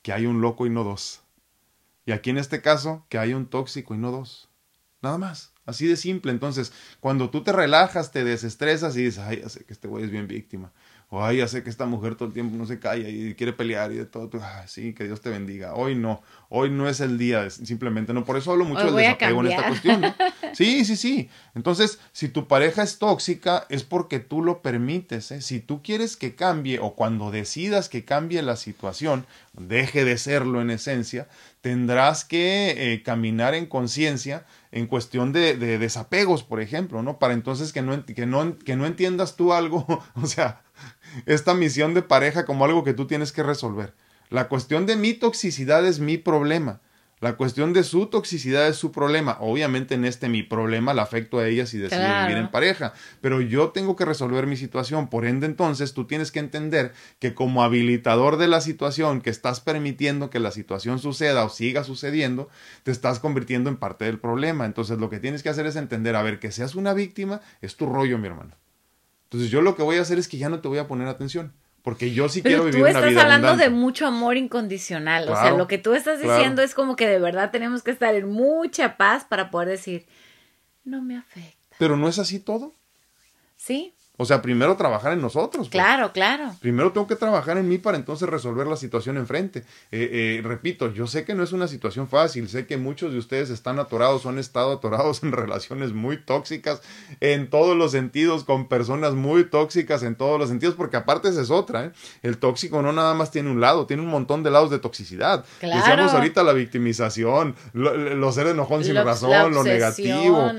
[0.00, 1.20] que hay un loco y no dos.
[2.06, 4.48] Y aquí en este caso, que hay un tóxico y no dos.
[5.02, 5.52] Nada más.
[5.66, 6.32] Así de simple.
[6.32, 10.04] Entonces, cuando tú te relajas, te desestresas y dices, ay, ya sé que este güey
[10.04, 10.72] es bien víctima
[11.10, 13.54] o ay, ya sé que esta mujer todo el tiempo no se calla y quiere
[13.54, 15.74] pelear y de todo, ah, sí, que Dios te bendiga.
[15.74, 18.26] Hoy no, hoy no es el día, simplemente no.
[18.26, 20.04] Por eso hablo mucho del desapego en esta cuestión.
[20.54, 21.28] Sí, sí, sí.
[21.54, 25.30] Entonces, si tu pareja es tóxica, es porque tú lo permites.
[25.30, 25.42] ¿eh?
[25.42, 30.60] Si tú quieres que cambie o cuando decidas que cambie la situación, deje de serlo
[30.62, 31.28] en esencia,
[31.60, 37.18] tendrás que eh, caminar en conciencia en cuestión de, de, desapegos, por ejemplo, ¿no?
[37.18, 40.62] Para entonces que no, que no, que no entiendas tú algo, o sea,
[41.26, 43.94] esta misión de pareja como algo que tú tienes que resolver.
[44.30, 46.80] La cuestión de mi toxicidad es mi problema.
[47.20, 49.38] La cuestión de su toxicidad es su problema.
[49.40, 53.40] Obviamente en este mi problema la afecto a ella si decide vivir en pareja, pero
[53.40, 55.08] yo tengo que resolver mi situación.
[55.08, 59.60] Por ende entonces tú tienes que entender que como habilitador de la situación, que estás
[59.60, 62.48] permitiendo que la situación suceda o siga sucediendo,
[62.84, 64.64] te estás convirtiendo en parte del problema.
[64.64, 67.76] Entonces lo que tienes que hacer es entender, a ver, que seas una víctima es
[67.76, 68.54] tu rollo, mi hermano.
[69.28, 71.06] Entonces yo lo que voy a hacer es que ya no te voy a poner
[71.06, 71.52] atención.
[71.82, 75.28] Porque yo sí quiero vivir una vida tú estás hablando de mucho amor incondicional.
[75.28, 78.14] o sea, lo que tú estás diciendo es como que de verdad tenemos que estar
[78.14, 80.06] en mucha paz para poder decir,
[80.84, 81.76] no me afecta.
[81.78, 82.72] Pero no es así todo.
[83.56, 83.94] Sí.
[84.20, 85.68] O sea, primero trabajar en nosotros.
[85.68, 85.70] Pues.
[85.70, 86.52] Claro, claro.
[86.60, 89.60] Primero tengo que trabajar en mí para entonces resolver la situación enfrente.
[89.92, 93.18] Eh, eh, repito, yo sé que no es una situación fácil, sé que muchos de
[93.18, 96.82] ustedes están atorados o han estado atorados en relaciones muy tóxicas
[97.20, 101.40] en todos los sentidos, con personas muy tóxicas en todos los sentidos, porque aparte esa
[101.40, 101.84] es otra.
[101.84, 101.92] ¿eh?
[102.22, 105.44] El tóxico no nada más tiene un lado, tiene un montón de lados de toxicidad.
[105.60, 105.76] Claro.
[105.76, 110.50] Decíamos ahorita la victimización, lo, lo ser enojón sin razón, lo negativo.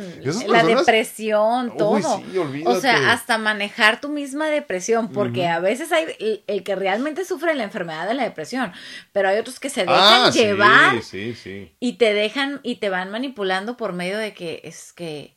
[0.47, 2.21] la depresión, todo.
[2.65, 7.25] o sea, hasta manejar tu misma depresión, porque a veces hay el, el, que realmente
[7.25, 8.71] sufre la enfermedad de la depresión,
[9.11, 11.71] pero hay otros que se dejan Ah, sí, llevar sí, sí.
[11.79, 15.35] y te dejan y te van manipulando por medio de que es que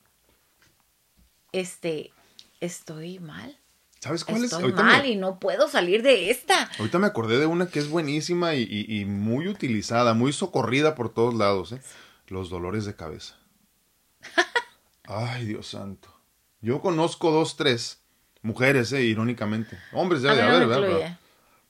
[1.52, 2.10] este
[2.60, 3.58] estoy mal.
[4.00, 4.44] ¿Sabes cuál es?
[4.44, 6.68] Estoy Ahorita mal me, y no puedo salir de esta.
[6.78, 10.94] ahorita me acordé de una que es buenísima y, y- y muy utilizada, muy socorrida
[10.96, 11.80] por todos lados, ¿eh?
[12.26, 13.36] Los dolores de cabeza.
[15.04, 16.08] Ay, Dios santo.
[16.60, 18.01] Yo conozco dos, tres
[18.42, 19.02] mujeres, ¿eh?
[19.02, 19.78] Irónicamente.
[19.92, 21.18] Hombres debe de haber, ¿verdad?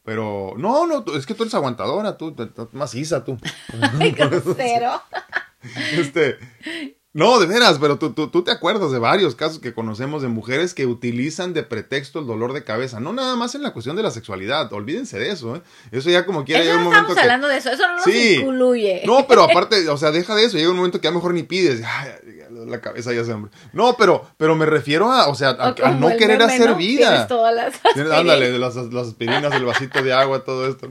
[0.04, 2.34] Pero, no, no, es que tú eres aguantadora, tú,
[2.72, 3.38] maciza tú.
[4.16, 5.00] Grosero.
[5.92, 6.38] Este,
[7.14, 10.28] no, de veras, pero tú, tú, tú te acuerdas de varios casos que conocemos de
[10.28, 12.98] mujeres que utilizan de pretexto el dolor de cabeza.
[12.98, 15.62] No nada más en la cuestión de la sexualidad, olvídense de eso, ¿eh?
[15.92, 17.20] Eso ya como quiera Eso llega no un momento estamos que...
[17.20, 18.38] hablando de eso, eso no nos Sí.
[18.40, 19.02] incluye.
[19.06, 21.34] No, pero aparte, o sea, deja de eso, llega un momento que a lo mejor
[21.34, 21.82] ni pides,
[22.66, 23.50] la cabeza ya se hambre.
[23.72, 26.76] No, pero, pero me refiero a, o sea, a, no querer meme, hacer ¿no?
[26.76, 27.08] vida.
[27.08, 28.18] Tienes todas las Tienes- aspirinas.
[28.20, 30.90] Ándale, las, las aspirinas, el vasito de agua, todo esto.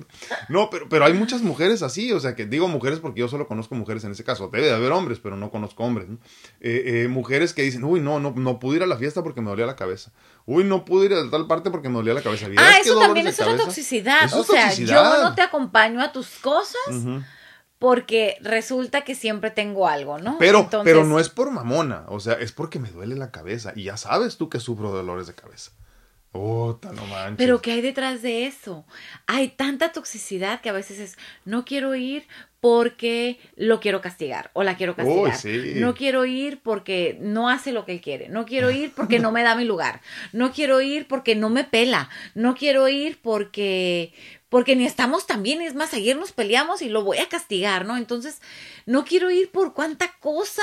[0.50, 3.48] No, pero, pero hay muchas mujeres así, o sea, que digo mujeres porque yo solo
[3.48, 4.50] conozco mujeres en ese caso.
[4.52, 6.10] Debe de haber hombres, pero no conozco hombres.
[6.10, 6.18] ¿no?
[6.60, 9.42] Eh, eh, mujeres que dicen, uy, no, no, no pude ir a la fiesta porque
[9.42, 10.12] me dolía la cabeza.
[10.46, 12.48] Uy, no pude ir a tal parte porque me dolía la cabeza.
[12.48, 13.64] ¿Vieras Ah, eso también es cabeza?
[13.66, 14.26] toxicidad.
[14.26, 15.18] Eso o sea, toxicidad.
[15.18, 16.76] yo no te acompaño a tus cosas.
[17.82, 20.38] Porque resulta que siempre tengo algo, ¿no?
[20.38, 23.74] Pero, Entonces, pero no es por mamona, o sea, es porque me duele la cabeza.
[23.76, 25.72] Y ya sabes tú que sufro dolores de cabeza.
[26.32, 27.38] Puta, no manches.
[27.38, 28.86] Pero ¿qué hay detrás de eso?
[29.26, 32.28] Hay tanta toxicidad que a veces es, no quiero ir
[32.60, 35.24] porque lo quiero castigar o la quiero castigar.
[35.24, 35.74] Uy, sí.
[35.78, 38.30] No quiero ir porque no hace lo que él quiere.
[38.30, 40.02] No quiero ir porque no me da mi lugar.
[40.34, 42.10] No quiero ir porque no me pela.
[42.36, 44.14] No quiero ir porque
[44.52, 45.62] porque ni estamos tan bien.
[45.62, 47.96] Es más, ayer nos peleamos y lo voy a castigar, ¿no?
[47.98, 48.42] Entonces,
[48.86, 50.62] no quiero ir por cuánta cosa.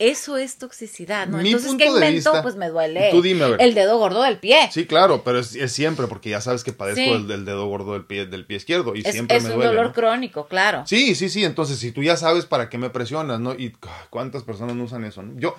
[0.00, 1.38] Eso es toxicidad, ¿no?
[1.38, 3.08] Mi Entonces, punto ¿qué vista- Pues me duele.
[3.10, 3.60] Tú dime, a ver.
[3.60, 4.70] El dedo gordo del pie.
[4.72, 7.10] Sí, claro, pero es, es siempre, porque ya sabes que padezco Sí.
[7.10, 9.56] del, del dedo gordo del pie, del pie izquierdo y Es, siempre es me un
[9.56, 9.70] duele.
[9.72, 9.92] dolor ¿no?
[9.92, 10.84] crónico, claro.
[10.86, 13.54] Sí, sí, sí, entonces si tú ya sabes para qué me presionas, ¿no?
[13.54, 15.38] Y ah, cuántas personas no usan eso, ¿no?
[15.38, 15.56] Yo,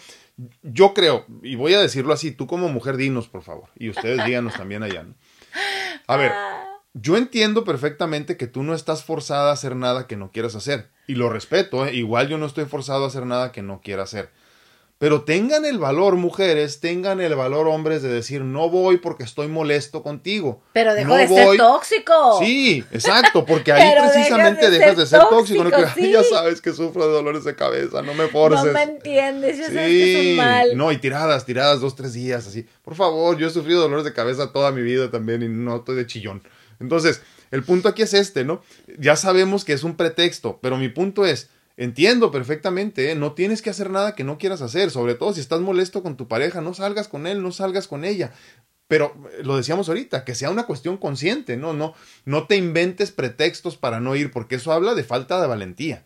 [0.63, 4.23] yo creo, y voy a decirlo así, tú como mujer dinos, por favor, y ustedes
[4.25, 5.15] díganos también allá, ¿no?
[6.07, 6.31] A ver,
[6.93, 10.89] yo entiendo perfectamente que tú no estás forzada a hacer nada que no quieras hacer,
[11.07, 11.93] y lo respeto, ¿eh?
[11.95, 14.29] igual yo no estoy forzado a hacer nada que no quiera hacer.
[14.97, 19.47] Pero tengan el valor, mujeres, tengan el valor, hombres, de decir, no voy porque estoy
[19.47, 20.61] molesto contigo.
[20.73, 22.39] Pero dejo No de voy- ser tóxico.
[22.39, 25.63] Sí, exacto, porque ahí precisamente dejas de dejas de ser tóxico.
[25.63, 26.11] tóxico, Que, "Ay, sí.
[26.11, 28.65] Ya sabes que sufro de dolores de cabeza, no me forces.
[28.65, 30.75] No me entiendes, ya sabes que soy Sí, mal.
[30.75, 32.67] no, y tiradas, tiradas dos, tres días, así.
[32.83, 35.95] Por favor, yo he sufrido dolores de cabeza toda mi vida también y no estoy
[35.95, 36.43] de chillón.
[36.79, 38.61] Entonces, el punto aquí es este, ¿no?
[38.97, 43.15] Ya sabemos que es un pretexto, pero mi punto es, entiendo perfectamente, ¿eh?
[43.15, 46.17] no tienes que hacer nada que no quieras hacer, sobre todo si estás molesto con
[46.17, 48.31] tu pareja, no salgas con él, no salgas con ella.
[48.87, 51.73] Pero eh, lo decíamos ahorita, que sea una cuestión consciente, ¿no?
[51.73, 51.93] No,
[52.25, 56.05] no te inventes pretextos para no ir, porque eso habla de falta de valentía.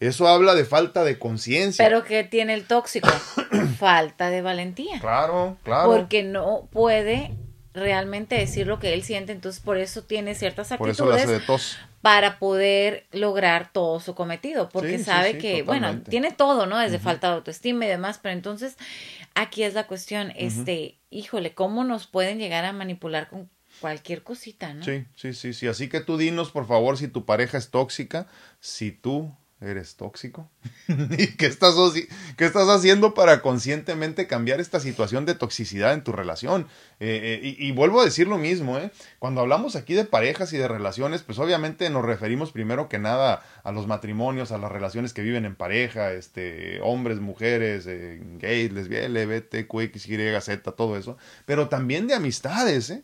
[0.00, 1.84] Eso habla de falta de conciencia.
[1.84, 3.08] Pero que tiene el tóxico?
[3.78, 5.00] Falta de valentía.
[5.00, 5.90] Claro, claro.
[5.90, 7.36] Porque no puede
[7.78, 11.22] realmente decir lo que él siente, entonces por eso tiene ciertas Por eso la hace
[11.24, 11.78] actitudes de tos.
[12.02, 16.78] para poder lograr todo su cometido, porque Sí, sabe sí, que, bueno, tiene todo, ¿no?
[16.78, 18.76] Desde falta de autoestima y demás, pero entonces
[19.34, 23.48] aquí es la cuestión, este, híjole, ¿cómo nos pueden llegar a manipular con
[23.80, 24.84] cualquier cosita, ¿no?
[24.84, 25.68] Sí, sí, sí, sí.
[25.68, 28.26] Así que tú dinos, por favor, si tu pareja es tóxica,
[28.60, 30.50] si tú eres tóxico.
[30.88, 31.74] ¿Y qué estás,
[32.36, 36.66] qué estás haciendo para conscientemente cambiar esta situación de toxicidad en tu relación?
[37.00, 38.90] Eh, eh, y, y vuelvo a decir lo mismo, ¿eh?
[39.18, 43.42] Cuando hablamos aquí de parejas y de relaciones, pues obviamente nos referimos primero que nada
[43.64, 48.72] a los matrimonios, a las relaciones que viven en pareja, este, hombres, mujeres, eh, gays,
[48.72, 51.16] lesbianas, LGBT, QX, Y, Z, todo eso.
[51.46, 53.02] Pero también de amistades, ¿eh?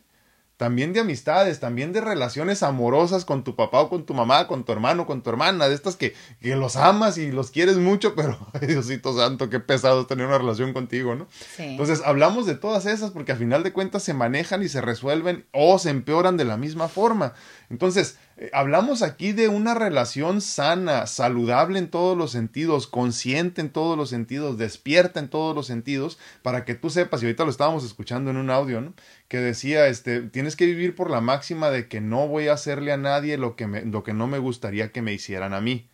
[0.57, 4.63] También de amistades, también de relaciones amorosas con tu papá o con tu mamá, con
[4.63, 8.15] tu hermano, con tu hermana, de estas que, que los amas y los quieres mucho,
[8.15, 11.27] pero, ay Diosito santo, qué pesado es tener una relación contigo, ¿no?
[11.55, 11.63] Sí.
[11.63, 15.45] Entonces, hablamos de todas esas porque a final de cuentas se manejan y se resuelven
[15.51, 17.33] o se empeoran de la misma forma.
[17.69, 23.69] Entonces, eh, hablamos aquí de una relación sana, saludable en todos los sentidos, consciente en
[23.69, 27.49] todos los sentidos, despierta en todos los sentidos, para que tú sepas, y ahorita lo
[27.49, 28.93] estábamos escuchando en un audio, ¿no?
[29.27, 32.91] Que decía, este, tienes que vivir por la máxima de que no voy a hacerle
[32.91, 35.87] a nadie lo que, me, lo que no me gustaría que me hicieran a mí.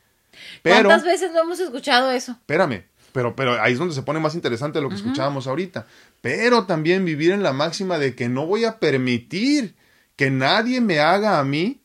[0.62, 2.32] Pero, ¿Cuántas veces no hemos escuchado eso?
[2.34, 5.86] espérame, pero, pero ahí es donde se pone más interesante lo que escuchábamos ahorita.
[6.22, 9.76] Pero también vivir en la máxima de que no voy a permitir
[10.22, 11.82] que nadie me haga a mí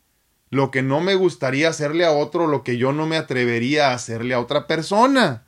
[0.51, 3.93] lo que no me gustaría hacerle a otro, lo que yo no me atrevería a
[3.95, 5.43] hacerle a otra persona.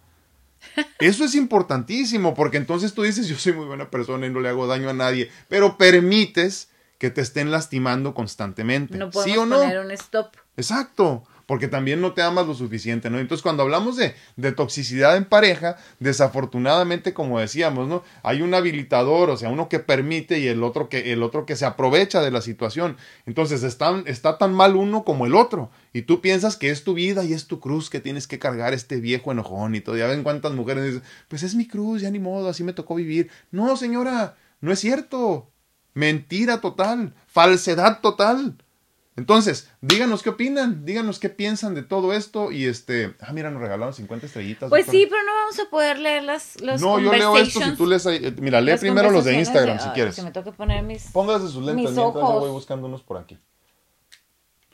[1.00, 4.50] Eso es importantísimo, porque entonces tú dices, yo soy muy buena persona y no le
[4.50, 8.98] hago daño a nadie, pero permites que te estén lastimando constantemente.
[8.98, 9.60] No ¿Sí podemos o no?
[9.60, 10.36] poner un stop.
[10.58, 13.18] Exacto, porque también no te amas lo suficiente, ¿no?
[13.18, 18.04] Entonces, cuando hablamos de, de toxicidad en pareja, desafortunadamente, como decíamos, ¿no?
[18.22, 21.56] Hay un habilitador, o sea, uno que permite y el otro que, el otro que
[21.56, 22.98] se aprovecha de la situación.
[23.26, 25.72] Entonces, está, está tan mal uno como el otro.
[25.92, 28.76] Y tú piensas que es tu vida y es tu cruz que tienes que cargar
[28.76, 29.98] este viejo enojón y todo.
[29.98, 32.94] Ya ven cuántas mujeres dicen, pues es mi cruz, ya ni modo, así me tocó
[32.94, 33.32] vivir.
[33.50, 35.50] No, señora, no es cierto.
[35.96, 38.56] Mentira total, falsedad total.
[39.20, 43.62] Entonces, díganos qué opinan, díganos qué piensan de todo esto y este, ah, mira, nos
[43.62, 44.70] regalaron 50 estrellitas.
[44.70, 44.98] Pues doctora.
[45.04, 47.86] sí, pero no vamos a poder leer las los No, yo leo esto si tú
[47.86, 50.16] lees ahí, eh, mira, lee primero los de Instagram de- si quieres.
[50.16, 51.12] Que me toque poner mis...
[51.12, 52.40] Póngase sus lentes Mis mientras yo ojos.
[52.40, 53.38] voy buscando unos por aquí.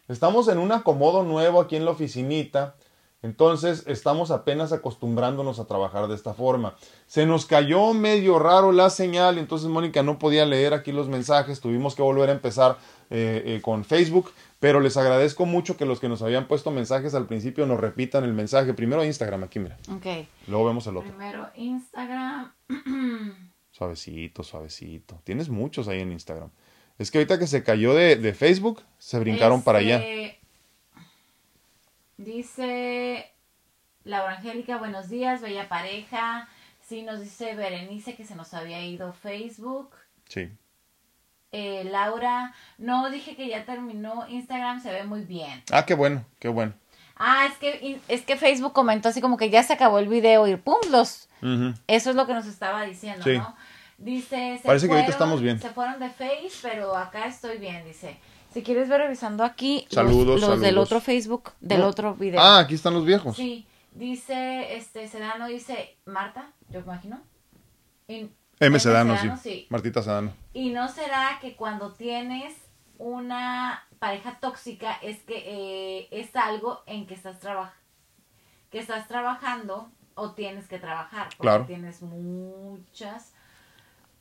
[0.07, 2.75] Estamos en un acomodo nuevo aquí en la oficinita.
[3.23, 6.75] Entonces estamos apenas acostumbrándonos a trabajar de esta forma.
[7.07, 11.59] Se nos cayó medio raro la señal, entonces Mónica no podía leer aquí los mensajes,
[11.59, 12.77] tuvimos que volver a empezar
[13.09, 17.13] eh, eh, con Facebook, pero les agradezco mucho que los que nos habían puesto mensajes
[17.15, 18.73] al principio nos repitan el mensaje.
[18.73, 20.27] Primero Instagram, aquí mira, Ok.
[20.47, 21.09] luego vemos el otro.
[21.09, 22.51] Primero Instagram.
[23.71, 25.19] Suavecito, suavecito.
[25.25, 26.49] Tienes muchos ahí en Instagram.
[26.97, 29.97] Es que ahorita que se cayó de, de Facebook, se brincaron para allá.
[29.97, 30.39] Este,
[32.17, 33.29] Dice
[34.05, 36.47] Laura Angélica, buenos días, bella pareja.
[36.81, 39.89] Sí, nos dice Berenice que se nos había ido Facebook.
[40.29, 40.49] Sí.
[41.51, 44.27] Eh, Laura, no, dije que ya terminó.
[44.27, 45.63] Instagram se ve muy bien.
[45.71, 46.73] Ah, qué bueno, qué bueno.
[47.17, 50.47] Ah, es que, es que Facebook comentó así como que ya se acabó el video
[50.47, 51.29] y pum, los...
[51.87, 53.37] Eso es lo que nos estaba diciendo, Sí.
[53.37, 53.55] ¿no?
[53.97, 55.57] Dice, se Parece que ahorita estamos bien.
[55.61, 58.17] Se fueron de Face, pero acá estoy bien, dice.
[58.53, 60.87] Si quieres ver revisando aquí los- Saludos, los, del saludos.
[60.89, 61.87] otro Facebook, del No.
[61.87, 62.41] otro video.
[62.41, 63.37] Ah, aquí están los viejos.
[63.37, 67.21] Sí, dice, este, Sedano dice, Marta, yo imagino.
[68.59, 68.79] M.
[68.79, 69.29] Sedano, sí.
[69.41, 69.67] sí.
[69.69, 70.33] Martita Sedano.
[70.53, 72.53] Y no será que cuando tienes
[72.97, 77.77] una pareja tóxica es que eh, es algo en que estás trabajando,
[78.71, 81.65] que estás trabajando o tienes que trabajar, porque Claro.
[81.65, 83.33] tienes muchas,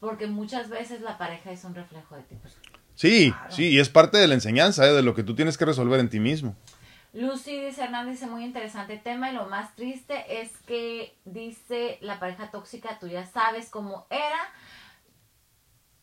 [0.00, 2.34] porque muchas veces la pareja es un reflejo de ti.
[2.40, 2.56] pues.
[2.96, 3.52] Sí, Claro.
[3.54, 4.92] sí, y es parte de la enseñanza, ¿eh?
[4.92, 6.56] de lo que tú tienes que resolver en ti mismo.
[7.14, 12.18] Lucy dice Hernández dice muy interesante tema y lo más triste es que dice la
[12.18, 14.52] pareja tóxica, tú ya sabes cómo era.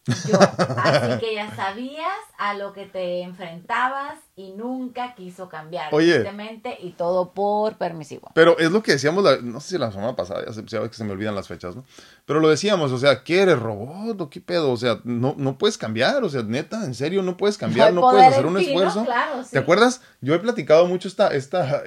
[0.08, 2.08] Yo, así que ya sabías
[2.40, 5.94] a lo que te enfrentabas y nunca quiso cambiar.
[5.94, 6.24] Oye.
[6.82, 8.32] y todo por permisivo.
[8.34, 10.96] Pero es lo que decíamos, la- no sé si la semana pasada, ya ves que
[10.96, 11.84] se me olvidan las fechas, ¿no?
[12.26, 14.72] Pero lo decíamos, o sea, ¿qué eres, robot o qué pedo?
[14.72, 18.02] O sea, no, no puedes cambiar, o sea, neta, en serio, no puedes cambiar, no
[18.02, 19.06] puedes hacer un esfuerzo.
[19.06, 19.52] Claro, sí.
[19.52, 20.02] ¿Te acuerdas?
[20.22, 21.84] Yo he platicado mucho esta, esta,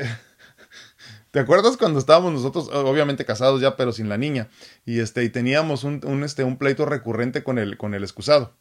[1.35, 4.51] ¿te acuerdas cuando estábamos nosotros, obviamente casados ya, pero sin la niña?
[4.87, 8.53] Y este, y teníamos un, este, un pleito recurrente con el, con el excusado,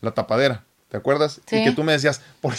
[0.00, 0.64] la tapadera.
[0.88, 1.40] ¿Te acuerdas?
[1.46, 1.56] Sí.
[1.56, 2.54] Y que tú me decías, ¿por,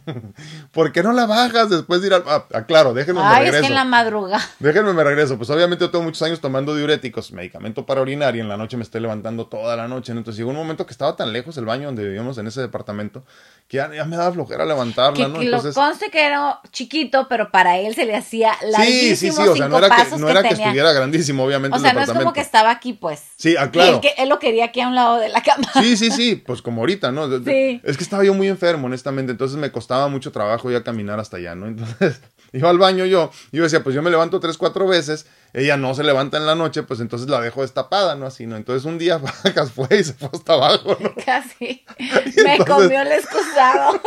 [0.72, 2.22] ¿por qué no la bajas después de ir al...
[2.26, 3.60] Ah, ah, claro, déjenme me Ay, es regreso.
[3.62, 4.48] que en la madrugada.
[4.60, 5.36] Déjenme me regreso.
[5.36, 8.76] Pues obviamente yo tengo muchos años tomando diuréticos, medicamento para orinar y en la noche
[8.76, 10.12] me estoy levantando toda la noche.
[10.14, 10.18] ¿no?
[10.20, 13.24] Entonces llegó un momento que estaba tan lejos el baño donde vivíamos en ese departamento
[13.68, 15.40] que ya, ya me daba flojera levantarla, Que, ¿no?
[15.40, 18.70] que lo Entonces, conste que era chiquito, pero para él se le hacía sí, sí,
[18.70, 21.90] larguísimo sí, o sea, no era que, no era que estuviera grandísimo, obviamente, O sea,
[21.90, 23.24] el no es como que estaba aquí, pues.
[23.36, 24.00] Sí, ah, claro.
[24.04, 25.66] él, él lo quería aquí a un lado de la cama.
[25.80, 27.28] Sí, sí, sí, pues como ahorita, ¿no?
[27.28, 27.80] De- Sí.
[27.84, 31.38] Es que estaba yo muy enfermo, honestamente, entonces me costaba mucho trabajo ya caminar hasta
[31.38, 31.66] allá, ¿no?
[31.68, 32.20] Entonces,
[32.52, 35.76] iba al baño yo, y yo decía, pues yo me levanto tres, cuatro veces, ella
[35.76, 38.26] no se levanta en la noche, pues entonces la dejo destapada, ¿no?
[38.26, 38.56] Así, ¿no?
[38.56, 41.12] Entonces un día Vacas fue y se fue hasta abajo, ¿no?
[41.24, 41.84] Casi.
[41.98, 44.00] Me entonces- comió el excusado.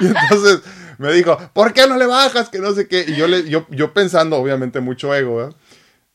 [0.00, 0.60] Y entonces
[0.98, 2.48] me dijo, ¿por qué no le bajas?
[2.48, 3.04] Que no sé qué.
[3.06, 5.50] Y yo, le, yo, yo pensando, obviamente, mucho ego, ¿eh?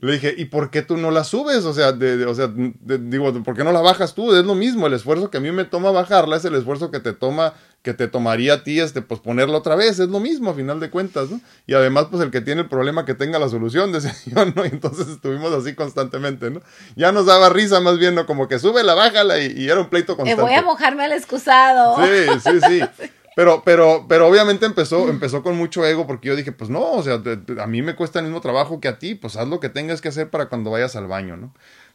[0.02, 1.64] Le dije, ¿y por qué tú no la subes?
[1.66, 4.36] O sea, de, de- o sea de- digo, ¿por qué no la bajas tú?
[4.36, 7.00] Es lo mismo, el esfuerzo que a mí me toma bajarla es el esfuerzo que
[7.00, 10.50] te toma, que te tomaría a ti, este, pues ponerla otra vez, es lo mismo
[10.50, 11.40] a final de cuentas, ¿no?
[11.68, 14.66] Y además, pues el que tiene el problema que tenga la solución, decía yo, ¿no?
[14.66, 16.62] Y entonces estuvimos así constantemente, ¿no?
[16.96, 18.26] Ya nos daba risa más bien, ¿no?
[18.26, 20.42] Como que súbela, bájala, y, y era un pleito constante.
[20.42, 21.98] voy a mojarme al excusado.
[22.04, 22.82] Sí, sí, sí.
[23.42, 27.02] Pero, pero, pero obviamente empezó, empezó con mucho ego porque yo dije, pues no, o
[27.02, 27.24] sea,
[27.60, 30.00] a mí me cuesta el mismo trabajo que a ti, pues haz lo que tengas
[30.00, 31.52] que hacer para cuando vayas al baño, ¿no?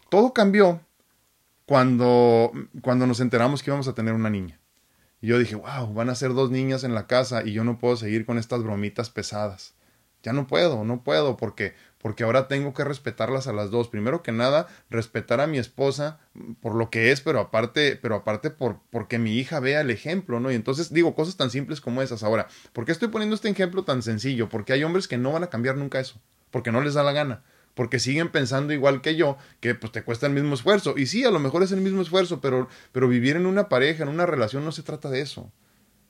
[0.08, 0.80] Todo cambió
[1.64, 2.50] cuando,
[2.82, 4.58] cuando nos enteramos que íbamos a tener una niña.
[5.20, 7.78] Y yo dije, wow, van a ser dos niñas en la casa y yo no
[7.78, 9.74] puedo seguir con estas bromitas pesadas.
[10.24, 13.88] Ya no puedo, no puedo, porque, porque ahora tengo que respetarlas a las dos.
[13.88, 16.20] Primero que nada, respetar a mi esposa
[16.60, 20.38] por lo que es, pero aparte, pero aparte por, porque mi hija vea el ejemplo,
[20.38, 20.52] ¿no?
[20.52, 22.22] Y entonces digo cosas tan simples como esas.
[22.22, 24.48] Ahora, ¿por qué estoy poniendo este ejemplo tan sencillo?
[24.48, 26.20] Porque hay hombres que no van a cambiar nunca eso,
[26.52, 27.42] porque no les da la gana.
[27.74, 30.94] porque siguen pensando igual que yo, que pues te cuesta el mismo esfuerzo.
[30.96, 34.04] Y sí, a lo mejor es el mismo esfuerzo, pero, pero vivir en una pareja,
[34.04, 35.50] en una relación, no se trata de eso.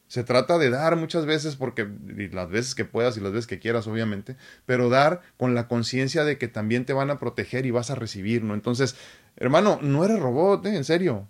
[0.09, 1.89] Se trata de dar muchas veces, porque
[2.33, 6.25] las veces que puedas y las veces que quieras, obviamente, pero dar con la conciencia
[6.25, 8.55] de que también te van a proteger y vas a recibir, ¿no?
[8.55, 8.97] Entonces,
[9.37, 10.77] hermano, no eres robot, ¿eh?
[10.77, 11.29] En serio.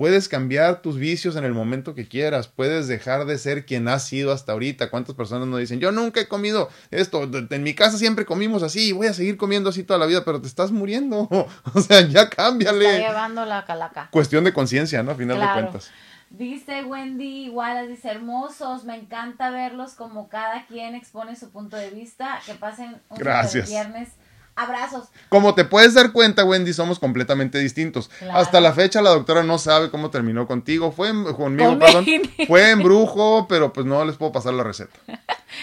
[0.00, 4.06] Puedes cambiar tus vicios en el momento que quieras, puedes dejar de ser quien has
[4.06, 4.88] sido hasta ahorita.
[4.88, 8.88] ¿Cuántas personas nos dicen, yo nunca he comido esto, en mi casa siempre comimos así
[8.88, 11.28] y voy a seguir comiendo así toda la vida, pero te estás muriendo?
[11.74, 12.96] o sea, ya cámbiale.
[12.96, 14.08] Está llevando la calaca.
[14.10, 15.10] Cuestión de conciencia, ¿no?
[15.10, 15.90] A final de cuentas.
[16.30, 21.90] Dice Wendy igual, dice hermosos, me encanta verlos como cada quien expone su punto de
[21.90, 22.40] vista.
[22.46, 23.68] Que pasen un Gracias.
[23.68, 24.10] viernes.
[24.54, 25.08] Abrazos.
[25.28, 28.10] Como te puedes dar cuenta, Wendy, somos completamente distintos.
[28.32, 30.92] Hasta la fecha la doctora no sabe cómo terminó contigo.
[30.92, 32.04] Fue en, conmigo, perdón.
[32.46, 34.98] Fue en brujo, pero pues no les puedo pasar la receta.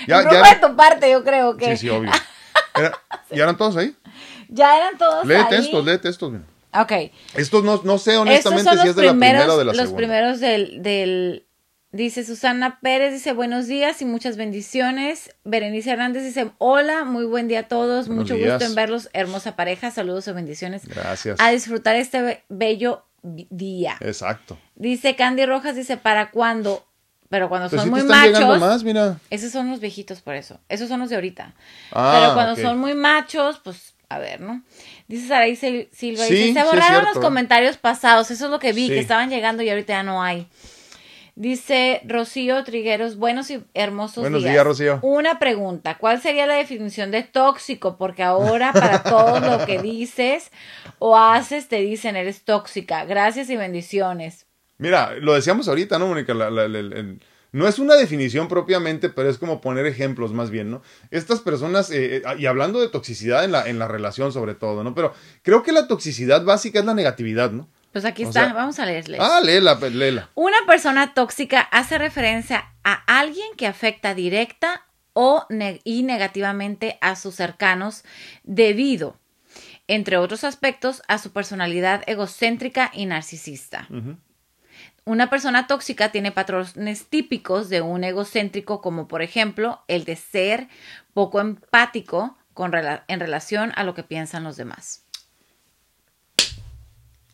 [0.05, 1.78] Ya, brujo ya de tu parte, yo creo que.
[1.78, 2.11] Sí, sí, obvio.
[3.32, 3.95] ¿Ya eran todos ahí?
[4.49, 5.61] Ya eran todos léete ahí.
[5.63, 6.32] estos, léete estos.
[6.32, 6.43] Mira.
[6.82, 7.11] Ok.
[7.36, 9.84] Estos no, no sé honestamente si es de la primera o de la los segunda.
[9.84, 11.47] Los primeros del, del,
[11.93, 15.32] Dice Susana Pérez, dice buenos días y muchas bendiciones.
[15.45, 19.89] Berenice Hernández dice hola, muy buen día a todos, mucho gusto en verlos, hermosa pareja,
[19.89, 20.86] saludos o bendiciones.
[20.86, 21.39] Gracias.
[21.39, 23.95] A disfrutar este bello día.
[24.01, 24.59] Exacto.
[24.75, 26.86] Dice Candy Rojas, dice para cuándo,
[27.30, 28.59] pero cuando pues son muy machos.
[28.59, 29.19] Más, mira.
[29.30, 31.55] Esos son los viejitos por eso, esos son los de ahorita.
[31.93, 34.64] Ah, pero cuando son muy machos, pues a ver, ¿no?
[35.08, 38.99] Dice Saraí Silva, dice, se borraron los comentarios pasados, eso es lo que vi, que
[38.99, 40.47] estaban llegando y ahorita ya no hay.
[41.36, 44.64] Dice Rocío Trigueros, buenos y hermosos buenos días.
[44.64, 44.97] Rocío.
[45.03, 47.95] Una pregunta, ¿cuál sería la definición de tóxico?
[47.95, 50.51] Porque ahora para todo lo que dices
[50.97, 53.05] o haces te dicen eres tóxica.
[53.05, 54.47] Gracias y bendiciones.
[54.80, 56.34] Mira, lo decíamos ahorita, ¿no, Mónica?
[57.51, 60.81] No es una definición propiamente, pero es como poner ejemplos más bien, ¿no?
[61.11, 64.83] Estas personas, eh, eh, y hablando de toxicidad en la, en la relación sobre todo,
[64.83, 64.93] ¿no?
[64.93, 67.67] Pero creo que la toxicidad básica es la negatividad, ¿no?
[67.91, 69.17] Pues aquí está, vamos a leerle.
[69.19, 70.29] Ah, léela, pues, léela.
[70.35, 75.47] Una persona tóxica hace referencia a alguien que afecta directa o
[75.83, 78.03] y negativamente a sus cercanos
[78.43, 79.17] debido,
[79.87, 83.87] entre otros aspectos, a su personalidad egocéntrica y narcisista.
[85.08, 90.68] Una persona tóxica tiene patrones típicos de un egocéntrico, como por ejemplo el de ser
[91.14, 95.08] poco empático con en relación a lo que piensan los demás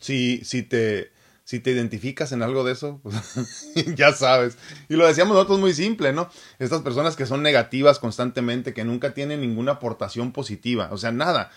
[0.04, 1.12] si, si te,
[1.44, 4.58] si te identificas en algo de eso, pues, ya sabes.
[4.90, 6.28] Y lo decíamos nosotros muy simple, ¿no?
[6.58, 11.50] Estas personas que son negativas constantemente, que nunca tienen ninguna aportación positiva, o sea, nada.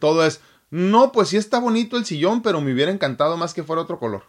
[0.00, 0.40] Todo es,
[0.70, 3.98] no, pues sí está bonito el sillón, pero me hubiera encantado más que fuera otro
[3.98, 4.24] color.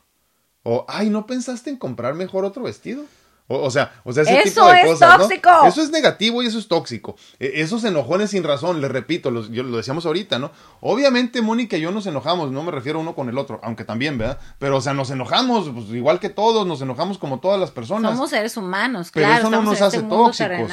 [0.64, 3.04] O, ay, ¿no pensaste en comprar mejor otro vestido?
[3.48, 5.50] O, sea, o sea, ese eso tipo de es cosas, tóxico.
[5.66, 7.16] Eso es negativo y eso es tóxico.
[7.40, 10.52] E, esos enojones sin razón, les repito, lo decíamos ahorita, ¿no?
[10.80, 14.18] Obviamente Mónica y yo nos enojamos, no me refiero uno con el otro, aunque también,
[14.18, 14.40] ¿verdad?
[14.60, 18.14] Pero, o sea, nos enojamos, pues, igual que todos, nos enojamos como todas las personas.
[18.14, 19.42] Somos seres humanos, Pero claro.
[19.42, 20.72] eso no nos este hace tóxicos.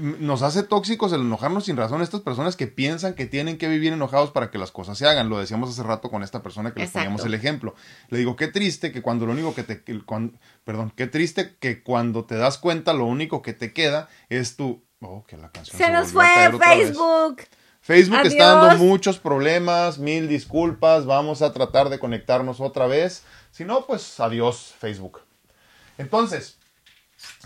[0.00, 2.02] Nos hace tóxicos el enojarnos sin razón.
[2.02, 5.28] Estas personas que piensan que tienen que vivir enojados para que las cosas se hagan.
[5.28, 7.74] Lo decíamos hace rato con esta persona que les poníamos el ejemplo.
[8.08, 9.82] Le digo, qué triste que cuando lo único que te...
[10.64, 14.84] perdón, qué triste que cuando te das cuenta lo único que te queda es tu...
[15.00, 16.26] Oh, que la canción se, nos fue
[16.60, 17.42] Facebook.
[17.80, 23.24] Facebook está dando muchos problemas, mil disculpas, vamos a tratar de conectarnos otra vez.
[23.50, 25.22] Si no, pues adiós Facebook.
[25.98, 26.58] Entonces,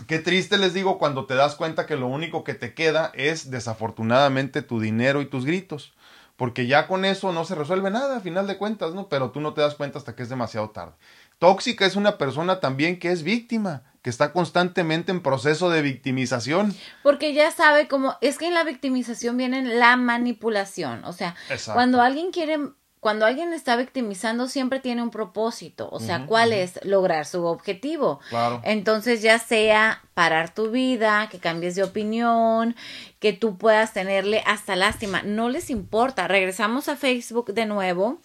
[0.07, 3.49] Qué triste les digo cuando te das cuenta que lo único que te queda es
[3.49, 5.93] desafortunadamente tu dinero y tus gritos.
[6.35, 9.09] Porque ya con eso no se resuelve nada a final de cuentas, ¿no?
[9.09, 10.93] Pero tú no te das cuenta hasta que es demasiado tarde.
[11.39, 16.75] Tóxica es una persona también que es víctima, que está constantemente en proceso de victimización.
[17.01, 21.03] Porque ya sabe cómo, es que en la victimización viene la manipulación.
[21.05, 21.35] O sea,
[21.73, 22.59] cuando alguien quiere
[22.99, 26.83] cuando alguien está victimizando siempre tiene un propósito, o sea, ¿cuál es?
[26.83, 28.19] Lograr su objetivo.
[28.29, 28.59] Claro.
[28.63, 32.75] Entonces, ya sea parar tu vida, que cambies de opinión,
[33.19, 36.27] que tú puedas tenerle hasta lástima, no les importa.
[36.27, 38.19] Regresamos a Facebook de nuevo.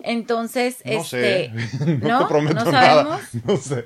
[0.00, 1.86] Entonces, no este, sé.
[2.02, 3.20] no, te prometo nada.
[3.44, 3.84] No sé.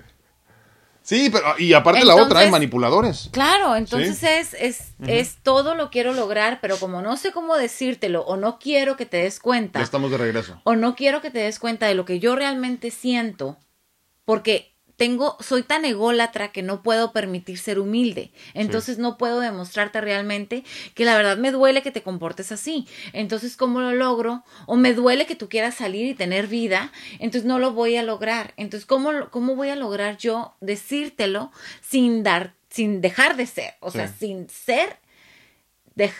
[1.10, 3.30] Sí, pero y aparte la otra, hay manipuladores.
[3.32, 8.22] Claro, entonces es, es, es todo lo quiero lograr, pero como no sé cómo decírtelo
[8.22, 9.80] o no quiero que te des cuenta.
[9.80, 10.60] Ya estamos de regreso.
[10.62, 13.58] O no quiero que te des cuenta de lo que yo realmente siento,
[14.24, 14.69] porque
[15.00, 18.32] tengo, soy tan ególatra que no puedo permitir ser humilde.
[18.52, 20.62] Entonces no puedo demostrarte realmente
[20.94, 22.86] que la verdad me duele que te comportes así.
[23.14, 24.44] Entonces, ¿cómo lo logro?
[24.66, 26.92] O me duele que tú quieras salir y tener vida.
[27.18, 28.52] Entonces no lo voy a lograr.
[28.58, 33.76] Entonces, ¿cómo, cómo voy a lograr yo decírtelo sin dar, sin dejar de ser?
[33.80, 34.98] O sea, sin ser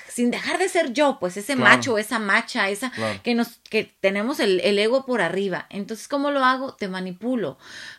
[0.09, 1.70] sin dejar de ser yo, pues ese Claro.
[1.76, 3.20] macho, esa macha, esa Claro.
[3.22, 5.66] que nos que tenemos el, el ego por arriba.
[5.70, 6.74] Entonces, ¿cómo lo hago?
[6.74, 7.57] Te manipulo.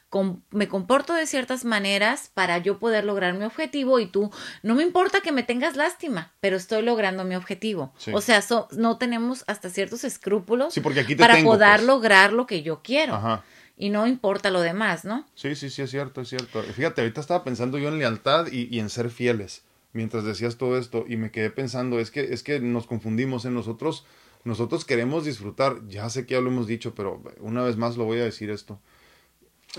[0.09, 4.29] Com- me comporto de ciertas maneras para yo poder lograr mi objetivo y tú,
[4.61, 7.93] no me importa que me tengas lástima, pero estoy logrando mi objetivo.
[7.97, 8.11] Sí.
[8.13, 11.77] O sea, so- no tenemos hasta ciertos escrúpulos Sí, porque aquí te para tengo, poder
[11.77, 11.83] pues.
[11.87, 13.15] lograr lo que yo quiero.
[13.15, 13.43] Ajá.
[13.77, 15.25] Y no importa lo demás, ¿no?
[15.33, 16.61] Sí, sí, sí, es cierto, es cierto.
[16.61, 19.63] Fíjate, ahorita estaba pensando yo en lealtad y, y en ser fieles
[19.93, 23.53] mientras decías todo esto y me quedé pensando, es que, es que nos confundimos en
[23.53, 24.05] nosotros,
[24.43, 28.05] nosotros queremos disfrutar, ya sé que ya lo hemos dicho, pero una vez más lo
[28.05, 28.79] voy a decir esto.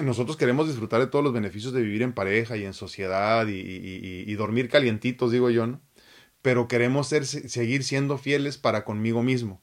[0.01, 4.35] Nosotros queremos disfrutar de todos los beneficios de vivir en pareja y en sociedad y,
[4.35, 5.81] dormir calientitos, digo yo, ¿no?
[6.41, 9.61] Pero queremos seguir siendo fieles para conmigo mismo.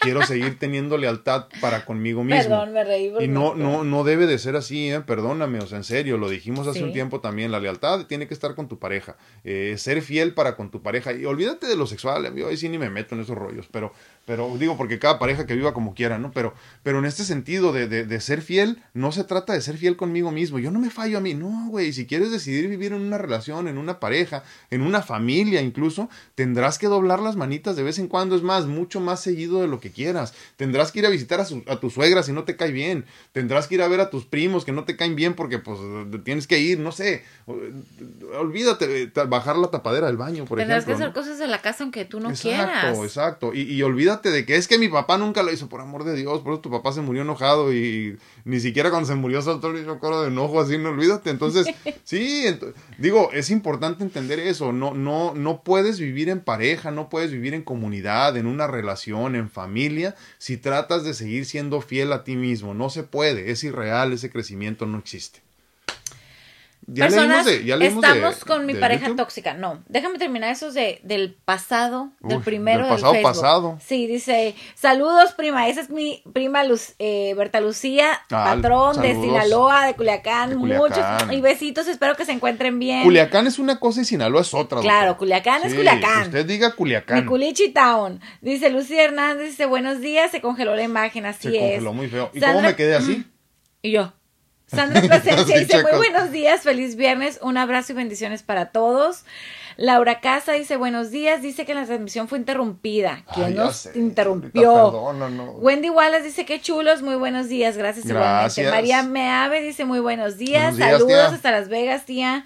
[0.00, 2.42] Quiero seguir teniendo lealtad para conmigo mismo.
[2.42, 5.00] Perdón, me reí porque- Y no, no, no debe de ser así, ¿eh?
[5.00, 6.84] perdóname, o sea, en serio, lo dijimos hace Sí.
[6.84, 10.56] un tiempo también, la lealtad tiene que estar con tu pareja, eh, ser fiel para
[10.56, 13.22] con tu pareja, y olvídate de lo sexual, yo ahí sí ni me meto en
[13.22, 13.92] esos rollos, pero,
[14.26, 16.32] pero digo, porque cada pareja que viva como quiera, ¿no?
[16.32, 16.52] Pero,
[16.82, 19.96] pero en este sentido de, de, de ser fiel, no se trata de ser fiel
[19.96, 23.00] conmigo mismo, yo no me fallo a mí, no, güey, si quieres decidir vivir en
[23.02, 27.82] una relación, en una pareja, en una familia incluso, tendrás que doblar las manitas de
[27.84, 31.06] vez en cuando, es más, mucho más seguido de lo que quieras, tendrás que ir
[31.06, 33.82] a visitar a, su- a tu suegra si no te cae bien, tendrás que ir
[33.82, 35.78] a ver a tus primos que no te caen bien porque pues
[36.24, 37.22] tienes que ir, no sé,
[38.38, 41.06] olvídate, bajar la tapadera del baño, por Tendrás que ejemplo.
[41.10, 41.22] hacer ¿no?
[41.22, 42.98] cosas de la casa aunque tú no exacto, quieras.
[42.98, 43.54] exacto.
[43.54, 46.14] Y, y olvídate de que es que mi papá nunca lo hizo, por amor de
[46.14, 46.40] Dios.
[46.42, 49.86] Por eso tu papá se murió enojado y ni siquiera cuando se murió soltó el
[50.00, 51.30] cara de enojo así, no olvídate.
[51.30, 51.66] Entonces,
[52.04, 54.72] sí, ent- digo, es importante entender eso.
[54.72, 59.36] No, no, no puedes vivir en pareja, no puedes vivir en comunidad, en una relación,
[59.36, 62.74] en familia, si tratas de seguir siendo fiel a ti mismo.
[62.74, 65.45] No se puede, es irreal, ese crecimiento no existe.
[66.88, 69.16] Ya Personas, leímos de- ya leímos de- estamos con mi pareja YouTube.
[69.16, 69.54] tóxica.
[69.54, 73.32] No, déjame terminar esos de, del pasado, del primero del del, pasado, Facebook.
[73.34, 73.78] pasado.
[73.84, 79.14] Sí, dice, saludos prima, esa es mi prima Luz, eh, Berta Lucía, Ah, patrón de.
[79.14, 81.14] Sinaloa, de Culiacán, De Culiacán.
[81.26, 83.02] muchos y besitos, espero que se encuentren bien.
[83.02, 84.80] Culiacán es una cosa y Sinaloa es otra.
[84.80, 85.18] Claro, doctor.
[85.26, 86.22] Culiacán es Culiacán.
[86.26, 87.20] Usted diga Culiacán.
[87.20, 88.20] Mi Culichi Town.
[88.40, 91.62] Dice Lucía Hernández, dice, buenos días, se congeló la imagen, así Se es.
[91.72, 92.30] congeló muy feo.
[92.32, 93.24] ¿Y Sandra- cómo me quedé así?
[93.82, 94.12] Y yo.
[94.66, 99.24] Sandra Plasencia dice, muy buenos días, feliz viernes, un abrazo y bendiciones para todos.
[99.76, 103.22] Laura Casa dice, buenos días, dice que la transmisión fue interrumpida.
[103.34, 104.70] ¿Quién Ay, nos sé, interrumpió?
[104.70, 105.54] ahorita perdónanos.
[105.58, 108.58] Wendy Wallace dice, qué chulos, muy buenos días, gracias, Gracias.
[108.58, 108.70] igualmente.
[108.70, 111.34] María Meave dice, muy buenos días, Buenos días, saludos tía.
[111.36, 112.44] hasta Las Vegas, tía.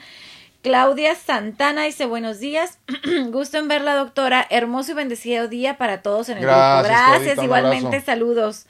[0.62, 2.78] Claudia Santana dice buenos días,
[3.30, 6.88] gusto en ver la doctora, hermoso y bendecido día para todos en el Gracias, grupo.
[6.88, 8.66] Gracias, Claudita, igualmente saludos.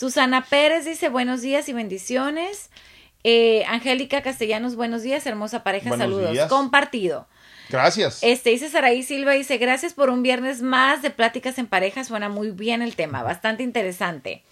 [0.00, 2.68] Susana Pérez dice buenos días y bendiciones.
[3.24, 6.32] Eh, Angélica Castellanos, buenos días, hermosa pareja, Buenos saludos.
[6.32, 6.48] días.
[6.50, 7.26] Compartido.
[7.70, 8.18] Gracias.
[8.20, 12.28] Este dice Saraí Silva, dice gracias por un viernes más de pláticas en pareja, suena
[12.28, 14.44] muy bien el tema, bastante interesante.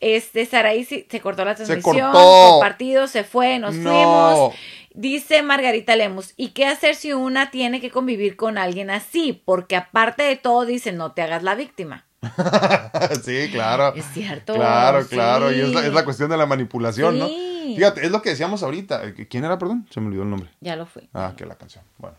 [0.00, 2.50] Este Saraí se cortó la transmisión, cortó.
[2.50, 3.92] compartido, se fue, nos No.
[3.92, 4.54] fuimos.
[4.92, 9.40] Dice Margarita Lemus, ¿y qué hacer si una tiene que convivir con alguien así?
[9.44, 12.07] Porque aparte de todo dice, no te hagas la víctima.
[13.24, 13.94] sí, claro.
[13.94, 14.54] Es cierto.
[14.54, 15.52] Claro, claro.
[15.52, 15.86] Y es la, sí.
[15.86, 17.28] es la cuestión de la manipulación, ¿no?
[17.28, 17.74] Sí.
[17.76, 19.04] Fíjate, es lo que decíamos ahorita.
[19.04, 19.86] Eh, ¿Quién era, perdón?
[19.90, 20.50] Se me olvidó el nombre.
[20.60, 21.08] Ya lo fui.
[21.14, 21.84] Ah, que la canción.
[21.98, 22.16] Bueno.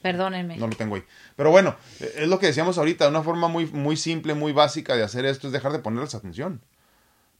[0.00, 0.56] Perdónenme.
[0.56, 1.04] No lo tengo ahí.
[1.36, 4.96] Pero bueno, eh, es lo que decíamos ahorita, una forma muy, muy simple, muy básica
[4.96, 6.62] de hacer esto es dejar de ponerles atención.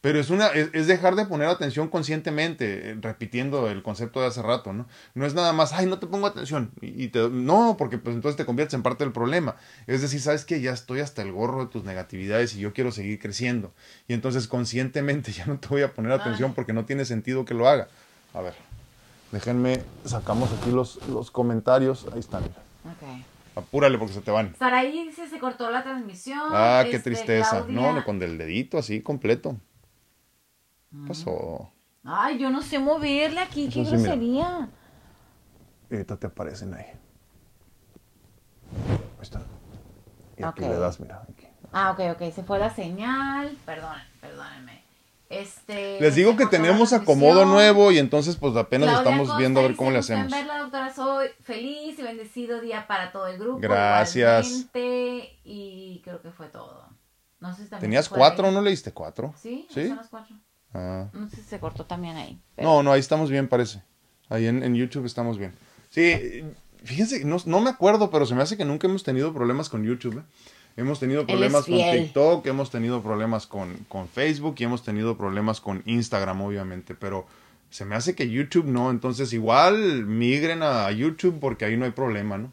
[0.05, 4.27] Pero es, una, es, es dejar de poner atención conscientemente, eh, repitiendo el concepto de
[4.27, 4.87] hace rato, ¿no?
[5.15, 6.73] No es nada más, ay, no te pongo atención.
[6.83, 9.57] Y, y te, no, porque pues entonces te conviertes en parte del problema.
[9.87, 12.93] Es decir, sabes que ya estoy hasta el gorro de tus negatividades y yo quiero
[12.93, 13.73] seguir creciendo.
[14.07, 17.55] Y entonces conscientemente ya no te voy a poner atención porque no tiene sentido que
[17.55, 17.89] lo haga.
[18.35, 18.53] A ver,
[19.33, 22.05] déjenme, sacamos aquí los, los comentarios.
[22.13, 22.57] Ahí están, mira.
[22.85, 23.25] Ok.
[23.57, 24.55] Apúrale porque se te van.
[24.59, 26.41] Saraí dice, se cortó la transmisión.
[26.53, 27.65] Ah, qué Este, tristeza.
[27.65, 29.57] Claudia- No, no, con el dedito así completo.
[30.95, 31.03] Mm.
[31.03, 31.71] ¿Qué pasó?
[32.05, 34.69] Ay, yo no sé moverle aquí, qué Eso sí, grosería.
[35.91, 36.85] Y ahorita te aparecen ahí.
[36.85, 36.93] Ahí
[39.23, 39.43] están.
[40.37, 40.71] Y aquí Ok.
[40.71, 41.23] le das, mira.
[41.31, 41.47] Aquí.
[41.73, 43.57] Ah, ok, ok, se fue la señal.
[43.65, 44.83] Perdón, perdónenme.
[45.31, 46.01] Este.
[46.01, 49.63] Les digo que tenemos acomodo nuevo y entonces pues apenas Claudia estamos Costa viendo a
[49.63, 50.33] ver dice, cómo le "Gusto en hacemos.
[50.39, 53.59] verla, doctora, soy feliz y bendecido día para todo el grupo.
[53.59, 54.47] Gracias.
[54.47, 56.89] igualmente, y creo que fue todo.
[57.41, 59.35] No sé si también ¿Tenías fue cuatro no leíste cuatro?
[59.37, 59.89] Sí, ¿Sí?
[59.89, 60.37] son las cuatro.
[60.75, 61.09] Ah.
[61.13, 62.39] No sé si se cortó también ahí.
[62.57, 63.83] pero- No, no, ahí estamos bien, parece.
[64.29, 65.53] Ahí en, en YouTube estamos bien.
[65.91, 66.43] Sí,
[66.83, 69.85] fíjense, no, no me acuerdo, pero se me hace que nunca hemos tenido problemas con
[69.85, 70.19] YouTube.
[70.19, 70.23] ¿eh?
[70.77, 71.75] Hemos tenido problemas con.
[72.03, 77.27] TikTok, hemos tenido problemas con, con Facebook y hemos tenido problemas con Instagram, obviamente, pero
[77.71, 81.91] se me hace que YouTube no, entonces igual migren a YouTube porque ahí no hay
[81.93, 82.51] problema, ¿no?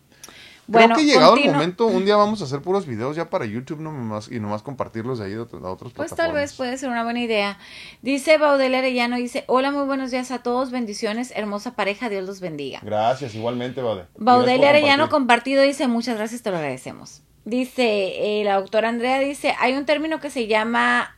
[0.72, 3.46] Bueno, Creo que llegado el momento, un día vamos a hacer puros videos ya para
[3.46, 6.78] YouTube nomás, y nomás compartirlos de ahí a, otros- a otros Pues tal vez puede
[6.78, 7.58] ser una buena idea.
[8.02, 12.40] Dice Baudel Arellano, dice, hola, muy buenos días a todos, bendiciones, hermosa pareja, Dios los
[12.40, 12.80] bendiga.
[12.84, 13.82] Gracias, igualmente.
[13.82, 17.22] Baudel por Arellano compartido dice, muchas gracias, te lo agradecemos.
[17.44, 21.18] Dice, eh, la doctora Andrea dice, hay un término que se llama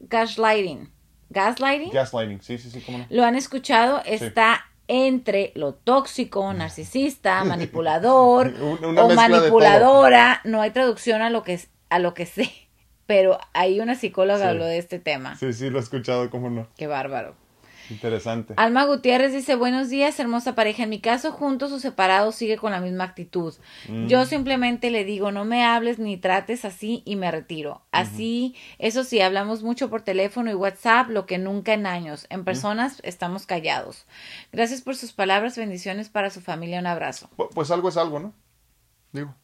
[0.00, 0.90] gaslighting.
[1.30, 1.90] ¿Gaslighting?
[1.90, 3.06] Gaslighting, sí, sí, sí, cómo no.
[3.10, 4.02] ¿Lo han escuchado?
[4.04, 8.48] Está entre lo tóxico, narcisista, manipulador
[8.82, 10.40] una o manipuladora.
[10.44, 11.60] No hay traducción a lo que
[11.90, 12.50] a lo que sé,
[13.06, 14.48] pero hay una psicóloga Sí.
[14.48, 15.36] habló de este tema.
[15.36, 16.66] Sí, sí, lo he escuchado, cómo no.
[16.76, 17.34] Qué bárbaro.
[17.90, 18.54] Interesante.
[18.56, 20.82] Alma Gutiérrez dice, buenos días, hermosa pareja.
[20.82, 23.54] En mi caso, juntos o separados, sigue con la misma actitud.
[23.88, 24.06] Mm.
[24.08, 27.82] Yo simplemente le digo, no me hables ni trates así y me retiro.
[27.92, 32.26] Así, eso sí, hablamos mucho por teléfono y WhatsApp, lo que nunca en años.
[32.30, 34.06] En personas estamos callados.
[34.52, 37.30] Gracias por sus palabras, bendiciones para su familia, un abrazo.
[37.36, 38.34] Pu- Pues algo es algo, ¿no?
[39.12, 39.34] Digo.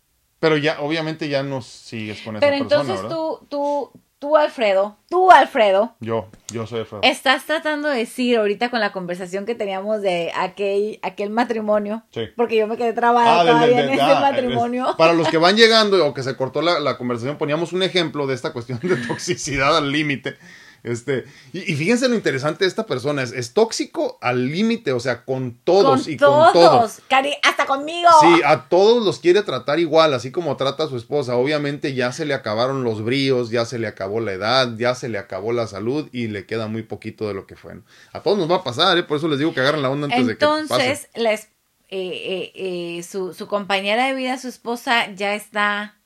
[0.40, 3.90] Pero ya, obviamente ya no sigues con esa Pero entonces tú, tú,
[4.24, 7.02] tú, Alfredo, tú, Alfredo, Yo, yo soy Alfredo.
[7.02, 12.22] Estás tratando de decir ahorita con la conversación que teníamos de aquel, aquel matrimonio, Sí.
[12.34, 14.88] porque yo me quedé trabada Ah, todavía del- en ese ah, matrimonio.
[14.88, 17.82] es- Para los que van llegando o que se cortó la, la conversación, poníamos un
[17.82, 20.36] ejemplo de esta cuestión de toxicidad al límite.
[20.84, 21.24] Este,
[21.54, 25.24] y, y fíjense lo interesante de esta persona, es, es tóxico al límite, o sea,
[25.24, 26.88] con todos con y todos, con todo.
[27.08, 28.10] Cari- hasta conmigo.
[28.20, 31.36] Sí, a todos los quiere tratar igual, así como trata a su esposa.
[31.36, 35.08] Obviamente ya se le acabaron los bríos, ya se le acabó la edad, ya se
[35.08, 37.76] le acabó la salud y le queda muy poquito de lo que fue.
[37.76, 37.82] ¿no?
[38.12, 39.04] A todos nos va a pasar, ¿eh?
[39.04, 40.44] por eso les digo que agarren la onda antes de que.
[40.44, 41.40] Entonces, eh,
[41.88, 42.52] eh,
[42.98, 45.96] eh, su, su compañera de vida, su esposa, ya está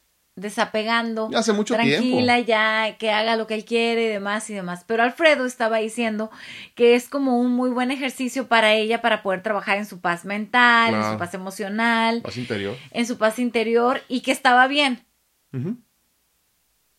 [0.40, 1.28] desapegando.
[1.30, 2.48] Ya hace mucho tranquila, tiempo.
[2.48, 4.84] ya que haga lo que él quiere y demás y demás.
[4.86, 6.30] Pero Alfredo estaba diciendo
[6.74, 10.24] que es como un muy buen ejercicio para ella para poder trabajar en su paz
[10.24, 12.76] mental, en su paz emocional, Paz interior.
[12.92, 15.04] en su paz interior y que estaba bien.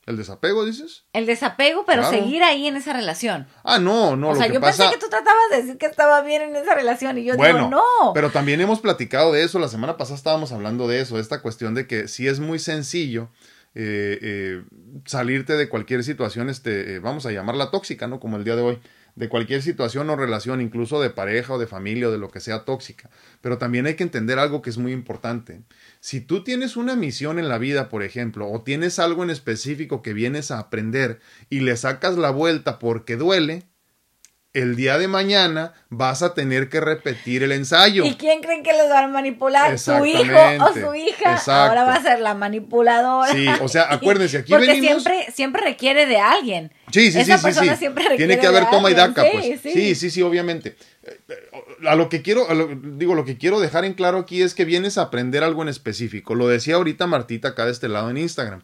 [0.10, 1.04] ¿El desapego, dices?
[1.14, 2.18] El desapego, pero Claro.
[2.18, 3.48] seguir ahí en esa relación.
[3.64, 4.86] Ah, no, no, o lo sea, que yo pasa...
[4.86, 7.58] pensé que tú tratabas de decir que estaba bien en esa relación y yo Bueno,
[7.58, 8.14] digo, no.
[8.16, 11.76] pero también hemos platicado de eso, la semana pasada estábamos hablando de eso, esta cuestión
[11.76, 13.30] de que sí es muy sencillo
[13.76, 14.64] eh, eh,
[15.06, 18.20] salirte de cualquier situación, este, eh, vamos a llamarla tóxica, ¿no?
[18.20, 18.80] Como el día de hoy,
[19.16, 22.40] de cualquier situación o relación, incluso de pareja o de familia o de lo que
[22.40, 23.10] sea tóxica.
[23.42, 25.62] Pero también hay que entender algo que es muy importante.
[26.02, 30.02] Si tú tienes una misión en la vida, por ejemplo, o tienes algo en específico
[30.02, 31.20] que vienes a aprender
[31.50, 33.64] y le sacas la vuelta porque duele,
[34.54, 38.04] el día de mañana vas a tener que repetir el ensayo.
[38.06, 39.78] ¿Y quién creen que los van a manipular?
[39.78, 40.24] ¿Su hijo
[40.62, 41.34] o su hija?
[41.34, 41.52] exacto.
[41.52, 43.32] Ahora va a ser la manipuladora.
[43.32, 46.72] Sí, o sea, acuérdense, aquí Porque venimos- siempre, siempre requiere de alguien.
[46.92, 47.80] Sí, sí, Esa sí, sí, persona sí.
[47.80, 49.62] siempre requiere Tiene que de haber toma y daca, Sí, pues.
[49.62, 49.72] sí.
[49.72, 50.76] Sí, sí, sí, obviamente.
[51.88, 54.66] A lo que quiero, lo- digo, lo que quiero dejar en claro aquí es que
[54.66, 56.36] vienes a aprender algo en específico.
[56.36, 58.64] Lo decía ahorita Martita acá de este lado en Instagram.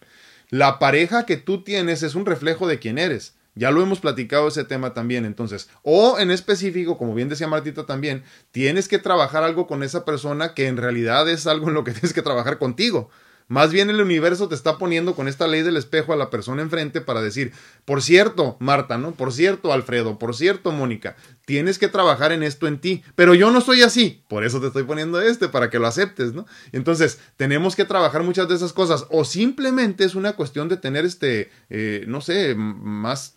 [0.50, 3.34] La pareja que tú tienes es un reflejo de quién eres.
[3.58, 5.70] Ya lo hemos platicado ese tema también, entonces.
[5.82, 10.54] O en específico, como bien decía Martita también, tienes que trabajar algo con esa persona
[10.54, 13.10] que en realidad es algo en lo que tienes que trabajar contigo.
[13.48, 16.64] Más bien el universo te está poniendo con esta ley del espejo a la persona
[16.64, 17.52] enfrente para decir,
[17.86, 19.12] por cierto, Marta, ¿no?
[19.12, 21.16] Por cierto, Alfredo, por cierto, Mónica,
[21.46, 24.68] tienes que trabajar en esto en ti, pero yo no soy así, por eso te
[24.68, 26.48] estoy poniendo este, para que lo aceptes, ¿no?
[26.72, 31.06] Entonces, tenemos que trabajar muchas de esas cosas, o simplemente es una cuestión de tener
[31.06, 33.36] este, eh, no sé, más,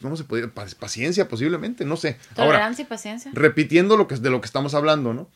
[0.00, 0.48] ¿cómo se puede?
[0.48, 2.16] Pa- Paciencia posiblemente, no sé.
[2.36, 3.30] Ahora, Tolerancia y paciencia.
[3.34, 5.28] repitiendo lo que de lo que estamos hablando, ¿no?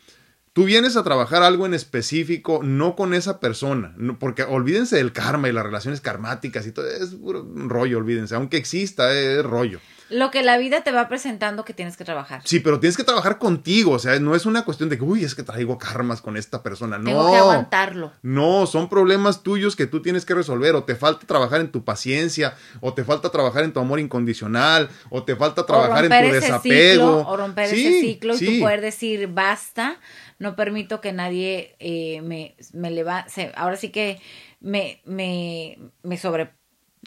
[0.55, 5.13] Tú vienes a trabajar algo en específico, no con esa persona, no- porque olvídense del
[5.13, 9.81] karma y las relaciones karmáticas y todo, es rollo, olvídense, aunque exista, es rollo.
[10.11, 12.43] Lo que la vida te va presentando que tienes que trabajar.
[12.45, 15.25] Sí, pero tienes que trabajar contigo, o sea, no es una cuestión de que, uy,
[15.25, 17.07] es que traigo karmas con esta persona, no.
[17.07, 18.13] Tengo que aguantarlo.
[18.23, 21.85] No, son problemas tuyos que tú tienes que resolver, o te falta trabajar en tu
[21.85, 26.11] paciencia, o te falta trabajar en tu amor incondicional, o te falta trabajar o en
[26.11, 26.61] tu ese desapego.
[27.21, 28.47] ciclo, o romper Sí, ese ciclo y sí.
[28.47, 29.97] tú poder decir basta,
[30.45, 34.21] no permito que nadie eh, me, me levante, ahora sí que
[34.61, 36.53] me, me, me sobre...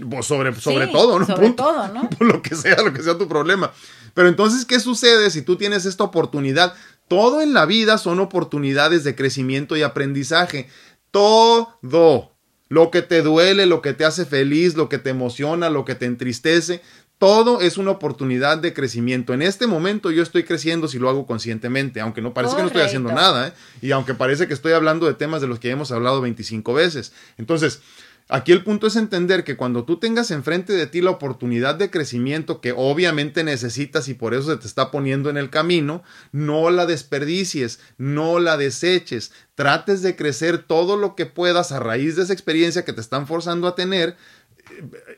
[0.09, 1.25] Pues sobre, sobre Sí, todo, ¿no?
[1.25, 1.63] sobre Punto.
[1.63, 2.09] todo, ¿no?
[2.17, 3.71] Por lo que sea, lo que sea tu problema.
[4.13, 6.73] Pero entonces, ¿qué sucede si tú tienes esta oportunidad?
[7.07, 10.67] Todo en la vida son oportunidades de crecimiento y aprendizaje.
[11.11, 12.33] Todo.
[12.69, 15.95] Lo que te duele, lo que te hace feliz, lo que te emociona, lo que
[15.95, 16.81] te entristece,
[17.17, 19.33] todo es una oportunidad de crecimiento.
[19.33, 22.67] En este momento yo estoy creciendo si lo hago conscientemente, aunque no parece que no
[22.67, 23.53] estoy haciendo nada, ¿eh?
[23.81, 27.13] Y aunque parece que estoy hablando de temas de los que hemos hablado 25 veces.
[27.37, 27.81] Entonces,
[28.29, 31.89] Aquí el punto es entender que cuando tú tengas enfrente de ti la oportunidad de
[31.89, 36.03] crecimiento que obviamente necesitas y por eso se te está poniendo en el camino,
[36.33, 42.17] no la desperdicies, no la deseches, trates de crecer todo lo que puedas a raíz
[42.17, 44.17] de esa experiencia que te están forzando a tener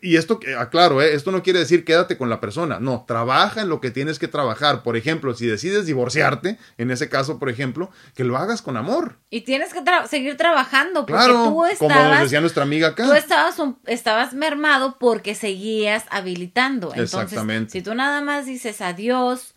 [0.01, 1.13] y esto, aclaro, ¿eh?
[1.13, 4.27] esto no quiere decir quédate con la persona, no, trabaja en lo que tienes que
[4.27, 4.83] trabajar.
[4.83, 9.19] Por ejemplo, si decides divorciarte, en ese caso, por ejemplo, que lo hagas con amor.
[9.29, 13.05] Y tienes que seguir trabajando, porque tú estabas, como nos decía nuestra amiga acá.
[13.05, 16.87] Tú estabas, estabas mermado porque seguías habilitando.
[16.89, 17.71] Entonces, Exactamente.
[17.71, 19.55] si tú nada más dices adiós,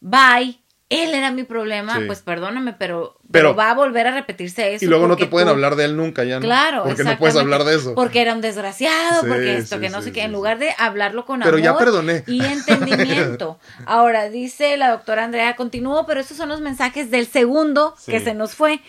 [0.00, 0.63] bye,
[1.02, 4.84] él era mi problema, pues perdóname, pero, pero, va a volver a repetirse eso.
[4.84, 6.42] Y luego no te pueden hablar de él nunca, ya no.
[6.42, 7.94] Claro, porque no puedes hablar de eso.
[7.94, 11.40] Porque era un desgraciado, porque esto, que no sé qué, en lugar de hablarlo con
[11.40, 12.24] pero amor ya perdoné.
[12.26, 13.58] y entendimiento.
[13.86, 18.34] Ahora, dice la doctora Andrea, continúo, pero estos son los mensajes del segundo que se
[18.34, 18.80] nos fue.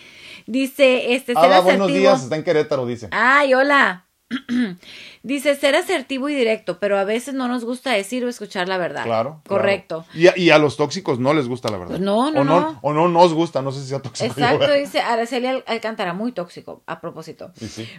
[0.46, 3.08] Dice, este, ah, buenos días, está en Querétaro, dice.
[3.10, 4.05] Ay, hola.
[5.22, 8.76] Dice ser asertivo y directo, pero a veces no nos gusta decir o escuchar la
[8.76, 9.04] verdad.
[9.04, 9.40] Claro.
[9.46, 10.04] Correcto.
[10.14, 11.94] Y, a, los tóxicos no les gusta la verdad.
[11.94, 14.32] Pues no, no, o no, O no nos gusta, no sé si sea tóxico.
[14.32, 17.52] Exacto, dice Araceli Alcántara, muy tóxico, a propósito.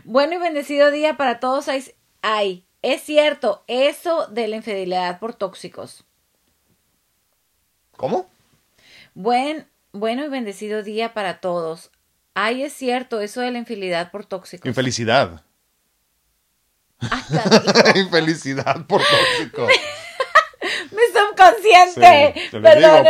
[0.03, 1.67] Bueno y bendecido día para todos.
[2.21, 6.03] Ay, es cierto, eso de la infidelidad por tóxicos.
[7.95, 8.27] ¿Cómo?
[9.15, 11.89] Buen, bueno y bendecido día para todos.
[12.35, 14.67] Ay, es cierto, eso de la infidelidad por tóxicos.
[14.67, 15.41] Infelicidad.
[17.95, 19.67] Infelicidad por tóxico.
[20.91, 22.33] Mi subconsciente.
[22.49, 22.57] Sí,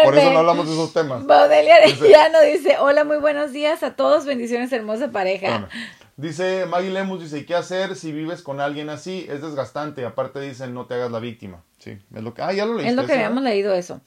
[0.04, 1.26] por eso no hablamos de esos temas.
[1.26, 5.70] Baudelia Arellano dice, hola, muy buenos días a todos, bendiciones, hermosa pareja.
[6.18, 9.26] Dice Maggie Lemus, dice, ¿qué hacer si vives con alguien así?
[9.30, 10.04] Es desgastante.
[10.04, 11.64] Aparte dicen, no te hagas la víctima.
[11.78, 12.42] Sí, es lo que...
[12.42, 12.90] Ah, ya lo leíste.
[12.90, 14.02] Es lo que habíamos leído eso.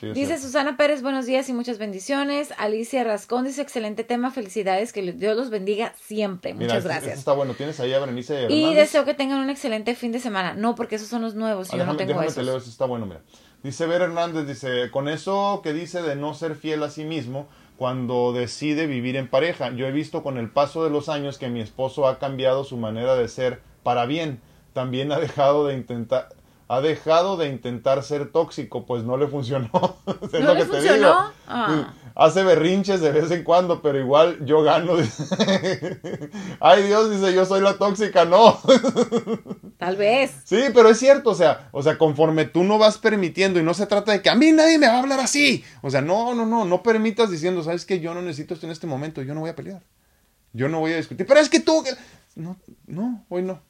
[0.00, 2.52] Dice Susana Pérez, buenos días y muchas bendiciones.
[2.58, 6.54] Alicia Rascón dice, excelente tema, felicidades, que Dios los bendiga siempre.
[6.54, 7.18] Muchas gracias.
[7.18, 8.56] está bueno, tienes ahí a Berenice Hernández?
[8.56, 10.54] Y deseo que tengan un excelente fin de semana.
[10.54, 12.46] No, porque esos son los nuevos, y yo no tengo esos.
[12.46, 13.20] eso está bueno, mira.
[13.62, 17.48] Dice Ver Hernández, dice, con eso que dice de no ser fiel a sí mismo,
[17.76, 19.70] cuando decide vivir en pareja.
[19.70, 22.76] Yo he visto con el paso de los años que mi esposo ha cambiado su
[22.76, 24.40] manera de ser para bien.
[24.72, 26.28] También ha dejado de intentar
[26.68, 29.70] ha dejado de intentar ser tóxico, pues no le funcionó.
[30.32, 31.32] es ¿No le funcionó?
[31.46, 31.94] Ah.
[32.14, 34.94] Hace berrinches de vez en cuando, pero igual yo gano.
[36.60, 38.58] Ay Dios, dice, yo soy la tóxica, no.
[39.78, 40.34] Tal vez.
[40.44, 43.74] Sí, pero es cierto, o sea, o sea, conforme tú no vas permitiendo y no
[43.74, 45.62] se trata de que a mí nadie me va a hablar así.
[45.82, 48.72] O sea, no, no, no, no permitas diciendo, sabes que yo no necesito esto en
[48.72, 49.82] este momento, yo no voy a pelear.
[50.52, 51.26] Yo no voy a discutir.
[51.26, 51.84] Pero es que tú,
[52.34, 52.56] no,
[52.86, 53.60] no, hoy no.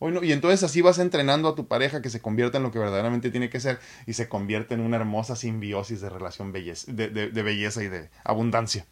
[0.00, 3.30] Y entonces así vas entrenando a tu pareja que se convierta en lo que verdaderamente
[3.30, 7.82] tiene que ser y se convierte en una hermosa simbiosis de relación belleza, de belleza
[7.82, 8.86] y de abundancia.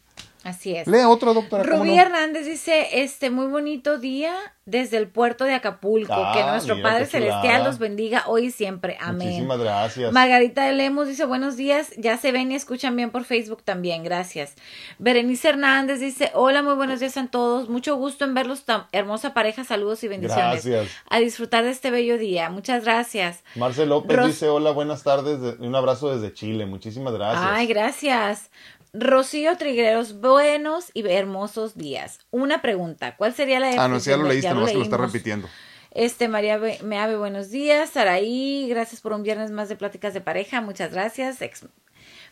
[0.45, 0.87] Así es.
[0.87, 1.63] Lea otro, doctora.
[1.63, 4.35] Rubí Hernández dice, este, muy bonito día
[4.65, 6.13] desde el puerto de Acapulco.
[6.33, 8.95] que ah, nuestro Padre Celestial los bendiga hoy y siempre.
[8.99, 9.27] Amén.
[9.27, 10.11] Muchísimas gracias.
[10.11, 11.93] Margarita de Lemos dice, buenos días.
[11.97, 14.03] Ya se ven y escuchan bien por Facebook también.
[14.03, 14.53] Gracias.
[14.99, 17.67] Berenice Hernández dice, hola, muy buenos días a todos.
[17.67, 18.65] Mucho gusto en verlos.
[18.65, 19.63] Tan hermosa pareja.
[19.63, 20.63] Saludos y bendiciones.
[20.63, 20.95] Gracias.
[21.09, 22.51] A disfrutar de este bello día.
[22.51, 23.43] Muchas gracias.
[23.55, 25.59] Marcel López dice, hola, buenas tardes.
[25.59, 26.67] Un abrazo desde Chile.
[26.67, 27.43] Muchísimas gracias.
[27.47, 28.51] Ay, gracias.
[28.97, 32.19] Rocío Trigueros, buenos y hermosos días.
[32.31, 33.91] Una pregunta, ¿cuál sería la definición?
[33.91, 35.49] Ah, no, ya lo leíste, nomás que lo está repitiendo.
[35.91, 37.89] Este, María Meave, buenos días.
[37.89, 40.61] Saraí, gracias por un viernes más de pláticas de pareja.
[40.61, 41.41] Muchas gracias.
[41.41, 41.65] Ex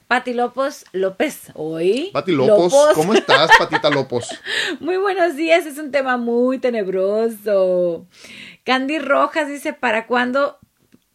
[0.07, 2.11] Pati López, López, hoy.
[2.13, 4.27] Pati López, ¿cómo estás, Patita López?
[4.79, 8.05] muy buenos días, es un tema muy tenebroso.
[8.63, 10.59] Candy Rojas dice, ¿para cuándo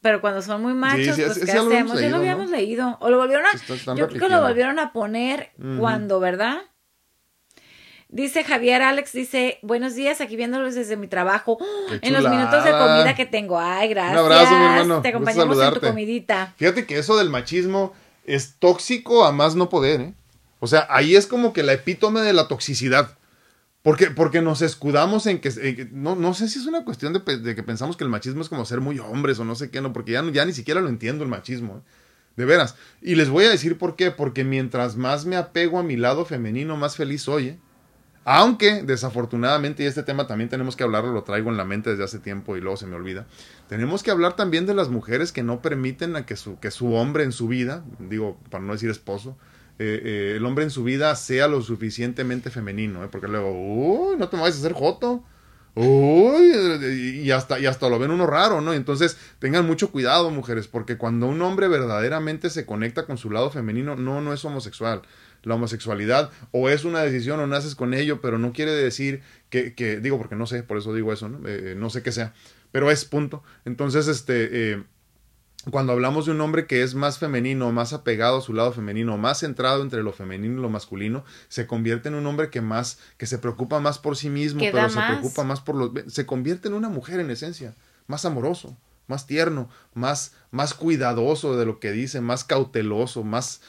[0.08, 2.00] pero cuando son muy machos, pues ¿qué hacemos?
[2.00, 2.96] ya lo habíamos leído.
[3.02, 3.94] O lo volvieron a.
[3.94, 6.62] yo creo que lo volvieron a poner cuando, ¿verdad?
[8.08, 11.58] Dice Javier Alex, dice, buenos días, aquí viéndolos desde mi trabajo,
[12.00, 13.58] en los minutos de comida que tengo.
[13.60, 14.18] Ay, gracias.
[14.18, 15.02] Un abrazo, mi hermano.
[15.02, 16.54] Te acompañamos en tu comidita.
[16.56, 17.92] Fíjate que eso del machismo
[18.24, 20.14] es tóxico a más no poder, ¿eh?
[20.60, 23.10] O sea, ahí es como que la epítome de la toxicidad.
[23.88, 27.62] Porque, porque nos escudamos en que, no, no, sé si es una cuestión de, que
[27.62, 30.12] pensamos que el machismo es como ser muy hombres o no sé qué, no, porque
[30.12, 31.90] ya, ya ni siquiera lo entiendo el machismo, ¿eh?
[32.36, 32.76] de veras.
[33.00, 36.26] Y les voy a decir por qué, porque mientras más me apego a mi lado
[36.26, 37.46] femenino, más feliz soy.
[37.46, 37.58] ¿eh?
[38.26, 42.04] Aunque, desafortunadamente, y este tema también tenemos que hablarlo, lo traigo en la mente desde
[42.04, 43.26] hace tiempo y luego se me olvida,
[43.70, 46.92] tenemos que hablar también de las mujeres que no permiten a que su, que su
[46.92, 49.38] hombre en su vida, digo, para no decir esposo,
[49.78, 53.08] eh, eh, el hombre en su vida sea lo suficientemente femenino, ¿eh?
[53.10, 55.24] porque luego, uy, no te vayas a hacer joto.
[55.74, 58.74] Uy, y hasta, y hasta lo ven uno raro, ¿no?
[58.74, 63.50] Entonces, tengan mucho cuidado, mujeres, porque cuando un hombre verdaderamente se conecta con su lado
[63.50, 65.02] femenino, no, no es homosexual.
[65.44, 69.74] la homosexualidad, o es una decisión o naces con ello, pero no quiere decir que,
[69.74, 71.46] que digo, porque no sé, por eso digo eso, ¿no?
[71.48, 72.34] Eh, no sé qué sea,
[72.72, 73.44] pero es punto.
[73.64, 74.82] Entonces, este...
[75.70, 79.18] Cuando hablamos de un hombre que es más femenino, más apegado a su lado femenino,
[79.18, 82.98] más centrado entre lo femenino y lo masculino, se convierte en un hombre que más,
[83.16, 86.68] que se preocupa más por sí mismo, pero se preocupa más por los, se convierte
[86.68, 87.74] en una mujer en esencia,
[88.06, 88.76] más amoroso,
[89.08, 93.60] más tierno, más, más cuidadoso de lo que dice, más cauteloso, más,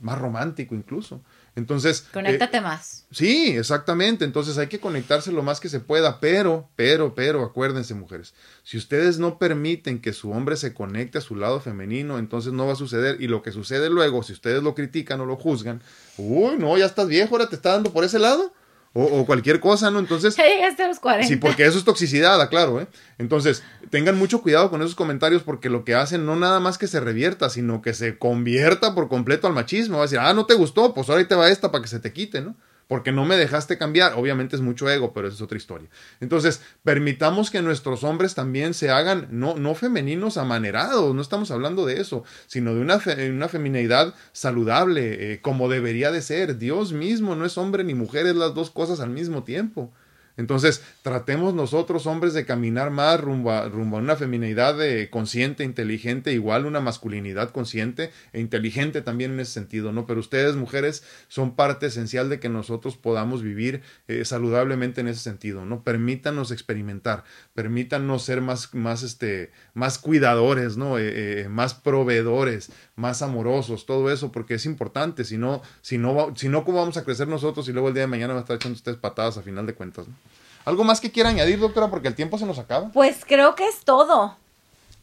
[0.00, 1.22] más romántico incluso.
[1.56, 2.06] Entonces.
[2.12, 3.06] Conéctate eh, más.
[3.10, 4.24] Sí, exactamente.
[4.24, 6.20] Entonces hay que conectarse lo más que se pueda.
[6.20, 8.34] Pero, pero, pero, acuérdense, mujeres.
[8.62, 12.66] Si ustedes no permiten que su hombre se conecte a su lado femenino, entonces no
[12.66, 13.20] va a suceder.
[13.20, 15.82] Y lo que sucede luego, si ustedes lo critican o lo juzgan,
[16.18, 18.52] uy, no, ya estás viejo, ahora te está dando por ese lado
[18.98, 19.98] o, cualquier cosa, ¿no?
[19.98, 20.36] Entonces...
[20.36, 21.28] Ya llegaste a los 40.
[21.28, 22.86] Sí, porque eso es toxicidad, claro, ¿eh?
[23.18, 26.86] Entonces, tengan mucho cuidado con esos comentarios porque lo que hacen no nada más que
[26.86, 29.98] se revierta, sino que se convierta por completo al machismo.
[29.98, 31.88] Va a decir, ah, no te gustó, pues ahora ahí te va esta para que
[31.88, 32.56] se te quite, ¿no?
[32.88, 34.14] Porque no me dejaste cambiar.
[34.14, 35.88] Obviamente es mucho ego, pero esa es otra historia.
[36.20, 41.86] Entonces, permitamos que nuestros hombres también se hagan, no, no femeninos amanerados, no estamos hablando
[41.86, 46.58] de eso, sino de una, una feminidad saludable, eh, como debería de ser.
[46.58, 49.92] Dios mismo no es hombre ni mujer, es las dos cosas al mismo tiempo.
[50.36, 55.64] Entonces, tratemos nosotros, hombres, de caminar más rumbo a, rumbo a una feminidad eh, consciente,
[55.64, 60.06] inteligente, igual una masculinidad consciente e inteligente también en ese sentido, ¿no?
[60.06, 65.20] Pero ustedes, mujeres, son parte esencial de que nosotros podamos vivir eh, saludablemente en ese
[65.20, 65.82] sentido, ¿no?
[65.82, 67.24] Permítanos experimentar,
[67.54, 70.98] permítanos ser más, más, este, más cuidadores, ¿no?
[70.98, 76.50] Eh, más proveedores, más amorosos, todo eso, porque es importante, si no, si no, si
[76.50, 78.56] no, ¿cómo vamos a crecer nosotros y luego el día de mañana va a estar
[78.56, 80.25] echando ustedes patadas a final de cuentas, ¿no?
[80.66, 81.88] ¿Algo más que quiera añadir, doctora?
[81.88, 82.90] Porque el tiempo se nos acaba.
[82.90, 84.36] Pues creo que es todo.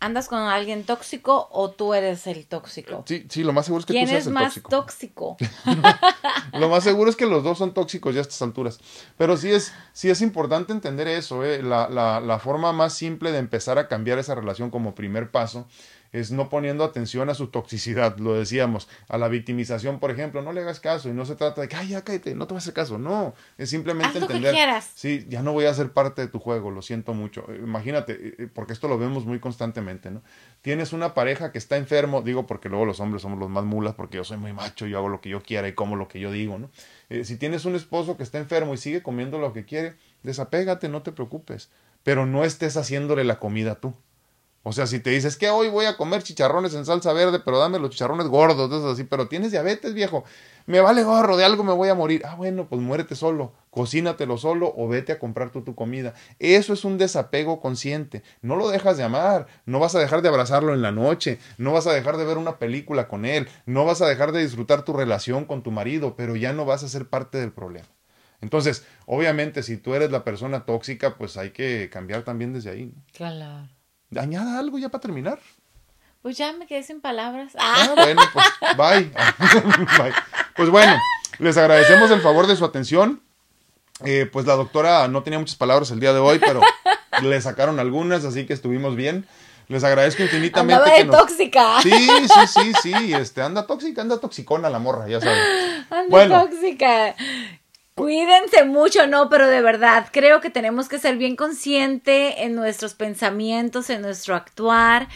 [0.01, 3.05] ¿Andas con alguien tóxico o tú eres el tóxico?
[3.07, 5.37] Sí, sí, lo más seguro es que tú seas el tóxico.
[5.37, 6.07] ¿Quién es más tóxico?
[6.59, 8.81] lo más seguro es que los dos son tóxicos ya a estas alturas.
[9.17, 11.63] Pero sí es, sí es importante entender eso, ¿eh?
[11.63, 15.65] la, la, la forma más simple de empezar a cambiar esa relación como primer paso
[16.13, 20.53] es no poniendo atención a su toxicidad, lo decíamos, a la victimización, por ejemplo, no
[20.53, 22.63] le hagas caso y no se trata de que, ay, ya cállate, no te vas
[22.63, 24.55] a hacer caso, no, es simplemente entender,
[24.95, 28.13] sí, ya no voy a ser parte de tu juego, lo siento mucho, eh, imagínate,
[28.13, 30.21] eh, eh, porque esto lo vemos muy constantemente, ¿no?
[30.61, 33.95] Tienes una pareja que está enfermo, digo porque luego los hombres somos los más mulas,
[33.95, 36.19] porque yo soy muy macho, yo hago lo que yo quiera y como lo que
[36.19, 36.69] yo digo, ¿no?
[37.23, 41.03] si tienes un esposo que está enfermo y sigue comiendo lo que quiere, desapégate, no
[41.03, 41.69] te preocupes,
[42.01, 43.93] pero no estés haciéndole la comida tú.
[44.65, 47.59] O sea, si te dices que hoy voy a comer chicharrones en salsa verde, pero
[47.59, 50.23] dame los chicharrones gordos, eso así, pero tienes diabetes, viejo,
[50.67, 52.21] me vale gorro, de algo me voy a morir.
[52.23, 56.13] Ah, bueno, pues muérete solo, cocínatelo solo o vete a comprar tú tu comida.
[56.39, 58.23] Eso es un desapego consciente.
[58.41, 61.73] No lo dejas de amar, no vas a dejar de abrazarlo en la noche, no
[61.73, 64.85] vas a dejar de ver una película con él, no vas a dejar de disfrutar
[64.85, 67.89] tu relación con tu marido, pero ya no vas a ser parte del problema.
[68.39, 72.93] Entonces, obviamente, si tú eres la persona tóxica, pues hay que cambiar también desde ahí.
[73.11, 73.67] Claro.
[74.19, 75.39] Añada algo ya para terminar.
[76.21, 77.53] Pues ya me quedé sin palabras.
[77.59, 78.45] Ah, bueno, pues
[78.77, 79.03] bye.
[79.97, 80.13] bye.
[80.55, 80.95] Pues bueno,
[81.39, 83.21] les agradecemos el favor de su atención.
[84.05, 86.61] Eh, pues la doctora no tenía muchas palabras el día de hoy, pero
[87.21, 89.27] le sacaron algunas, así que estuvimos bien.
[89.67, 90.83] Les agradezco infinitamente.
[90.83, 91.81] Anda de tóxica.
[91.81, 93.13] Sí, sí, sí, sí.
[93.13, 95.39] Este, anda tóxica, anda toxicona la morra, ya saben.
[95.89, 97.15] Anda tóxica.
[97.95, 102.95] Cuídense mucho, no, pero de verdad creo que tenemos que ser bien consciente en nuestros
[102.95, 105.09] pensamientos, en nuestro actuar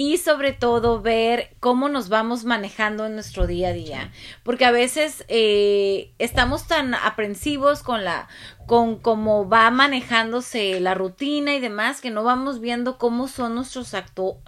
[0.00, 4.10] y sobre todo ver cómo nos vamos manejando en nuestro día a día.
[4.42, 8.26] Porque a veces eh, estamos tan aprensivos con la
[8.64, 13.92] con cómo va manejándose la rutina y demás que no vamos viendo cómo son nuestros
[13.92, 14.38] actu,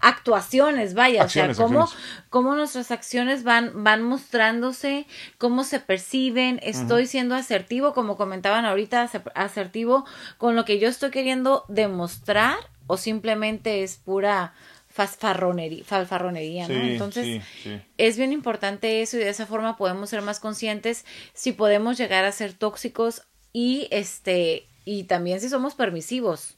[0.00, 1.88] actuaciones vaya o sea cómo,
[2.28, 5.08] cómo nuestras acciones van van mostrándose
[5.38, 6.60] cómo se perciben.
[6.62, 10.04] Estoy siendo asertivo como comentaban ahorita asertivo
[10.38, 14.54] con lo que yo estoy queriendo demostrar o simplemente es pura
[14.88, 16.74] falfarronería, ¿no?
[16.74, 17.42] Entonces,
[17.96, 22.24] es bien importante eso y de esa forma podemos ser más conscientes si podemos llegar
[22.24, 23.22] a ser tóxicos
[23.52, 26.56] y este y también si somos permisivos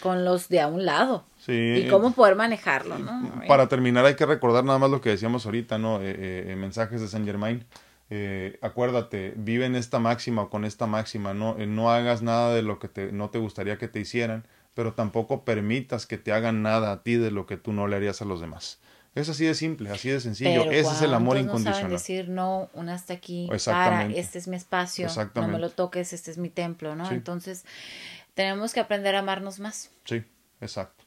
[0.00, 1.24] con los de a un lado.
[1.46, 3.42] Y cómo poder manejarlo, ¿no?
[3.48, 6.00] Para terminar hay que recordar nada más lo que decíamos ahorita, ¿no?
[6.00, 7.64] Eh, eh, eh mensajes de Saint Germain.
[8.10, 12.62] Eh, acuérdate, vive en esta máxima o con esta máxima, no, no hagas nada de
[12.62, 16.62] lo que te, no te gustaría que te hicieran, pero tampoco permitas que te hagan
[16.62, 18.80] nada a ti de lo que tú no le harías a los demás.
[19.14, 20.70] Es así de simple, así de sencillo.
[20.70, 21.74] Ese es el amor incondicional.
[21.74, 25.06] No saben decir no, un hasta aquí, para, este es mi espacio,
[25.36, 27.08] no me lo toques, este es mi templo, ¿no?
[27.10, 27.64] Entonces,
[28.34, 29.90] tenemos que aprender a amarnos más.
[30.04, 30.24] Sí,
[30.60, 31.04] exacto.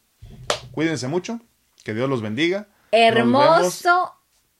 [0.71, 1.41] Cuídense mucho,
[1.83, 2.67] que Dios los bendiga.
[2.91, 4.13] Hermoso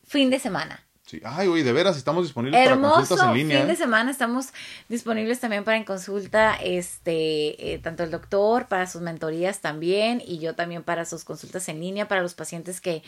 [0.06, 0.87] fin de semana.
[1.08, 1.22] Sí.
[1.24, 3.58] Ay, oye, de veras, estamos disponibles para Hermoso consultas en línea.
[3.60, 3.78] fin de ¿eh?
[3.78, 4.48] semana estamos
[4.90, 10.40] disponibles también para en consulta, este, eh, tanto el doctor para sus mentorías también y
[10.40, 13.04] yo también para sus consultas en línea para los pacientes que,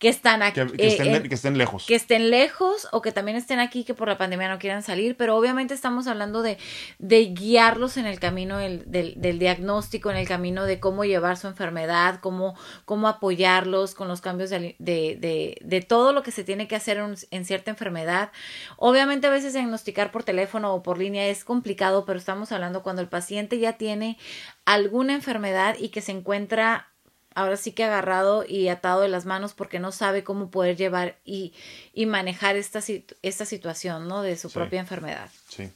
[0.00, 1.86] que están aquí, Que, que eh, estén, que estén lejos.
[1.86, 5.16] que estén lejos o que también estén aquí que por la pandemia no quieran salir,
[5.16, 6.58] pero obviamente estamos hablando de,
[6.98, 11.36] de guiarlos en el camino del, del, del diagnóstico, en el camino de cómo llevar
[11.36, 16.32] su enfermedad, cómo, cómo apoyarlos con los cambios de, de, de, de todo lo que
[16.32, 16.98] se tiene que hacer
[17.30, 18.30] en, en cierta enfermedad.
[18.76, 23.02] Obviamente a veces diagnosticar por teléfono o por línea es complicado, pero estamos hablando cuando
[23.02, 24.18] el paciente ya tiene
[24.64, 26.88] alguna enfermedad y que se encuentra
[27.34, 31.18] ahora sí que agarrado y atado de las manos porque no sabe cómo poder llevar
[31.24, 31.52] y,
[31.92, 32.80] y manejar esta,
[33.22, 34.22] esta situación, ¿no?
[34.22, 34.54] De su Sí.
[34.54, 35.28] propia enfermedad.
[35.50, 35.70] Sí.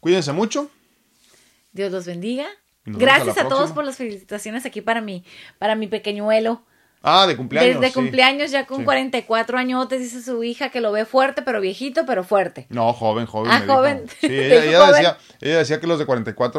[0.00, 0.70] Cuídense mucho.
[1.72, 2.46] Dios los bendiga.
[2.84, 5.24] Nos Gracias a a, todos por las felicitaciones aquí para mi,
[5.58, 6.62] para mi pequeñuelo.
[7.02, 7.74] Ah, de cumpleaños.
[7.80, 7.94] Desde sí.
[7.94, 8.84] cumpleaños ya con Sí.
[8.84, 12.66] 44 añotes, dice su hija que lo ve fuerte, pero viejito, pero fuerte.
[12.68, 13.50] No, joven, joven.
[13.52, 13.74] Ah, me dijo.
[13.76, 14.04] joven.
[14.20, 14.94] Sí, Te ella, dijo ella joven.
[14.94, 16.50] decía, ella decía que los de 44